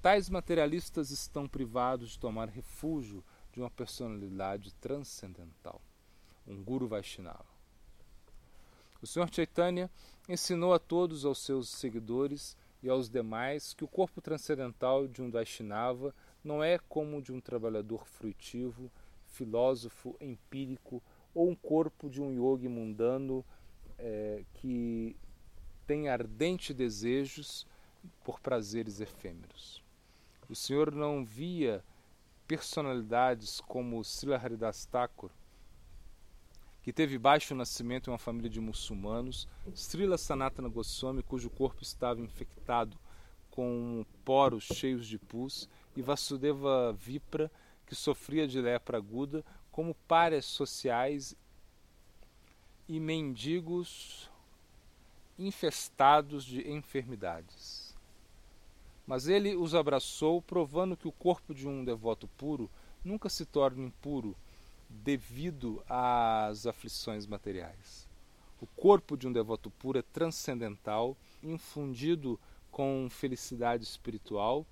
tais 0.00 0.30
materialistas 0.30 1.10
estão 1.10 1.48
privados 1.48 2.10
de 2.10 2.18
tomar 2.20 2.48
refúgio 2.48 3.24
de 3.52 3.58
uma 3.58 3.68
personalidade 3.68 4.72
transcendental, 4.74 5.82
um 6.46 6.62
Guru 6.62 6.86
Vaishnava. 6.86 7.44
O 9.02 9.06
Sr. 9.08 9.28
Chaitanya 9.34 9.90
ensinou 10.28 10.72
a 10.72 10.78
todos 10.78 11.24
os 11.24 11.38
seus 11.40 11.70
seguidores 11.70 12.56
e 12.80 12.88
aos 12.88 13.10
demais 13.10 13.74
que 13.74 13.82
o 13.82 13.88
corpo 13.88 14.20
transcendental 14.20 15.08
de 15.08 15.20
um 15.20 15.28
Vaishnava 15.28 16.14
não 16.44 16.62
é 16.62 16.78
como 16.88 17.18
o 17.18 17.22
de 17.22 17.32
um 17.32 17.40
trabalhador 17.40 18.06
fruitivo, 18.06 18.88
filósofo 19.26 20.14
empírico 20.20 21.02
ou 21.34 21.50
um 21.50 21.54
corpo 21.54 22.08
de 22.08 22.20
um 22.20 22.32
yogi 22.32 22.68
mundano 22.68 23.44
é, 23.98 24.42
que 24.54 25.16
tem 25.86 26.08
ardentes 26.08 26.74
desejos 26.74 27.66
por 28.24 28.40
prazeres 28.40 29.00
efêmeros. 29.00 29.82
O 30.48 30.54
Senhor 30.54 30.94
não 30.94 31.24
via 31.24 31.84
personalidades 32.46 33.60
como 33.60 34.02
Srila 34.02 34.36
Haridas 34.36 34.84
Thakur, 34.86 35.30
que 36.82 36.92
teve 36.92 37.18
baixo 37.18 37.54
nascimento 37.54 38.08
em 38.08 38.12
uma 38.12 38.18
família 38.18 38.50
de 38.50 38.60
muçulmanos, 38.60 39.46
Srila 39.74 40.18
Sanatana 40.18 40.68
Goswami, 40.68 41.22
cujo 41.22 41.50
corpo 41.50 41.82
estava 41.82 42.20
infectado 42.20 42.98
com 43.50 44.04
poros 44.24 44.64
cheios 44.64 45.06
de 45.06 45.18
pus, 45.18 45.68
e 45.94 46.02
Vasudeva 46.02 46.92
Vipra, 46.92 47.50
que 47.86 47.94
sofria 47.94 48.48
de 48.48 48.60
lepra 48.60 48.96
aguda, 48.96 49.44
como 49.80 49.94
párias 50.06 50.44
sociais 50.44 51.34
e 52.86 53.00
mendigos 53.00 54.30
infestados 55.38 56.44
de 56.44 56.70
enfermidades. 56.70 57.96
Mas 59.06 59.26
ele 59.26 59.56
os 59.56 59.74
abraçou, 59.74 60.42
provando 60.42 60.98
que 60.98 61.08
o 61.08 61.12
corpo 61.12 61.54
de 61.54 61.66
um 61.66 61.82
devoto 61.82 62.28
puro 62.28 62.70
nunca 63.02 63.30
se 63.30 63.46
torna 63.46 63.82
impuro 63.82 64.36
devido 64.86 65.82
às 65.88 66.66
aflições 66.66 67.24
materiais. 67.24 68.06
O 68.60 68.66
corpo 68.66 69.16
de 69.16 69.26
um 69.26 69.32
devoto 69.32 69.70
puro 69.70 69.98
é 69.98 70.02
transcendental, 70.02 71.16
infundido 71.42 72.38
com 72.70 73.08
felicidade 73.10 73.82
espiritual 73.84 74.66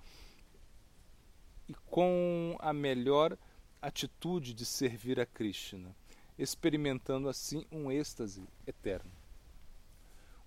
e 1.66 1.72
com 1.86 2.58
a 2.58 2.74
melhor 2.74 3.38
atitude 3.80 4.52
de 4.54 4.64
servir 4.64 5.20
a 5.20 5.26
Krishna, 5.26 5.94
experimentando 6.38 7.28
assim 7.28 7.64
um 7.70 7.90
êxtase 7.90 8.48
eterno. 8.66 9.10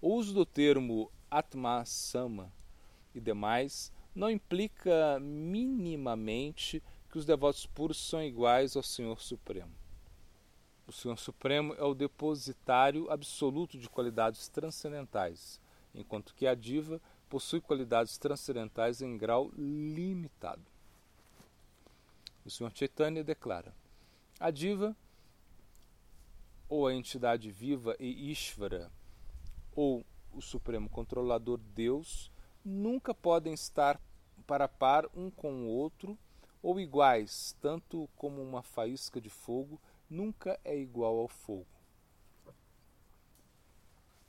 O 0.01 0.15
uso 0.15 0.33
do 0.33 0.45
termo 0.45 1.11
Atma 1.29 1.85
Sama 1.85 2.51
e 3.13 3.19
demais 3.19 3.91
não 4.13 4.29
implica 4.29 5.19
minimamente 5.19 6.81
que 7.09 7.17
os 7.17 7.25
devotos 7.25 7.65
puros 7.65 7.97
são 7.97 8.23
iguais 8.23 8.75
ao 8.75 8.83
Senhor 8.83 9.21
Supremo. 9.21 9.71
O 10.87 10.91
Senhor 10.91 11.17
Supremo 11.17 11.73
é 11.75 11.83
o 11.83 11.93
depositário 11.93 13.09
absoluto 13.09 13.77
de 13.77 13.89
qualidades 13.89 14.47
transcendentais, 14.49 15.59
enquanto 15.93 16.33
que 16.33 16.47
a 16.47 16.55
diva 16.55 17.01
possui 17.29 17.61
qualidades 17.61 18.17
transcendentais 18.17 19.01
em 19.01 19.17
grau 19.17 19.51
limitado. 19.57 20.70
O 22.45 22.49
Senhor 22.49 22.71
Chaitanya 22.73 23.23
declara: 23.23 23.73
a 24.39 24.49
diva, 24.49 24.95
ou 26.67 26.87
a 26.87 26.93
entidade 26.93 27.51
viva 27.51 27.95
e 27.99 28.31
Ishvara, 28.31 28.91
ou 29.75 30.05
o 30.33 30.41
Supremo 30.41 30.89
Controlador 30.89 31.59
Deus, 31.59 32.31
nunca 32.63 33.13
podem 33.13 33.53
estar 33.53 33.99
para 34.47 34.67
par 34.67 35.05
um 35.13 35.29
com 35.29 35.63
o 35.63 35.67
outro 35.67 36.17
ou 36.61 36.79
iguais, 36.79 37.55
tanto 37.61 38.09
como 38.15 38.41
uma 38.41 38.61
faísca 38.61 39.19
de 39.19 39.29
fogo 39.29 39.79
nunca 40.09 40.59
é 40.63 40.77
igual 40.77 41.19
ao 41.19 41.27
fogo. 41.27 41.67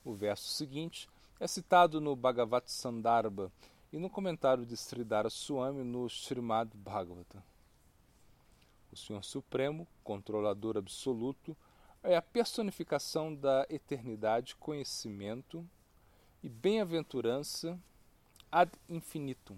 O 0.05 0.13
verso 0.13 0.49
seguinte 0.49 1.09
é 1.39 1.47
citado 1.47 2.01
no 2.01 2.17
Bhagavad 2.17 2.71
Sandarbha 2.71 3.53
e 3.93 3.99
no 3.99 4.11
comentário 4.11 4.67
de 4.67 4.77
Sridhara 4.77 5.31
Swami 5.31 5.85
no 5.85 6.07
Srimad 6.09 6.71
Bhagavata. 6.75 7.52
O 8.93 8.97
Senhor 8.97 9.25
Supremo, 9.25 9.89
controlador 10.05 10.77
absoluto, 10.77 11.57
é 12.03 12.15
a 12.15 12.21
personificação 12.21 13.35
da 13.35 13.67
eternidade, 13.71 14.55
conhecimento 14.57 15.67
e 16.43 16.49
bem-aventurança 16.49 17.81
ad 18.51 18.71
infinitum. 18.91 19.57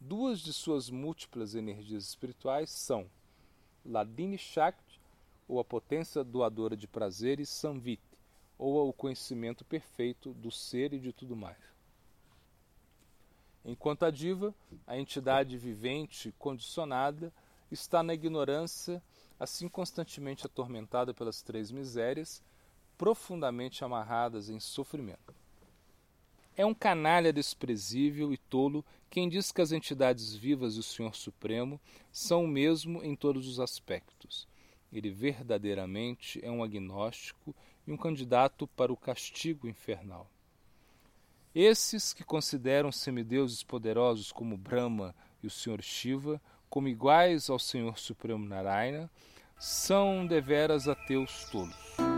Duas 0.00 0.40
de 0.40 0.52
suas 0.52 0.90
múltiplas 0.90 1.54
energias 1.54 2.02
espirituais 2.02 2.68
são 2.68 3.08
Ladini 3.84 4.36
Shakti, 4.36 5.00
ou 5.46 5.60
a 5.60 5.64
potência 5.64 6.24
doadora 6.24 6.76
de 6.76 6.88
prazeres, 6.88 7.48
Samvit, 7.48 8.02
ou 8.58 8.88
o 8.88 8.92
conhecimento 8.92 9.64
perfeito 9.64 10.34
do 10.34 10.50
ser 10.50 10.92
e 10.92 10.98
de 10.98 11.12
tudo 11.12 11.36
mais. 11.36 11.58
Enquanto 13.64 14.04
a 14.04 14.10
diva, 14.10 14.52
a 14.84 14.98
entidade 14.98 15.56
vivente 15.56 16.34
condicionada, 16.38 17.32
está 17.70 18.02
na 18.02 18.14
ignorância, 18.14 19.02
assim 19.38 19.68
constantemente 19.68 20.46
atormentada 20.46 21.12
pelas 21.12 21.42
três 21.42 21.70
misérias, 21.70 22.42
profundamente 22.96 23.84
amarradas 23.84 24.48
em 24.48 24.58
sofrimento. 24.58 25.34
É 26.56 26.64
um 26.64 26.72
canalha 26.72 27.32
desprezível 27.32 28.32
e 28.32 28.38
tolo 28.38 28.84
quem 29.10 29.28
diz 29.28 29.52
que 29.52 29.60
as 29.60 29.72
entidades 29.72 30.34
vivas 30.34 30.76
e 30.76 30.80
o 30.80 30.82
Senhor 30.82 31.14
Supremo 31.14 31.78
são 32.10 32.44
o 32.44 32.48
mesmo 32.48 33.04
em 33.04 33.14
todos 33.14 33.46
os 33.46 33.60
aspectos. 33.60 34.48
Ele 34.90 35.10
verdadeiramente 35.10 36.42
é 36.42 36.50
um 36.50 36.64
agnóstico 36.64 37.54
e 37.86 37.92
um 37.92 37.96
candidato 37.96 38.66
para 38.68 38.92
o 38.92 38.96
castigo 38.96 39.68
infernal. 39.68 40.30
Esses 41.54 42.12
que 42.12 42.24
consideram 42.24 42.90
semideuses 42.90 43.62
poderosos 43.62 44.32
como 44.32 44.56
Brahma 44.56 45.14
e 45.42 45.46
o 45.46 45.50
Senhor 45.50 45.82
Shiva 45.82 46.40
como 46.68 46.88
iguais 46.88 47.48
ao 47.50 47.58
Senhor 47.58 47.98
Supremo 47.98 48.46
Narayana, 48.46 49.10
são 49.58 50.26
deveras 50.26 50.88
ateus 50.88 51.44
tolos. 51.50 52.15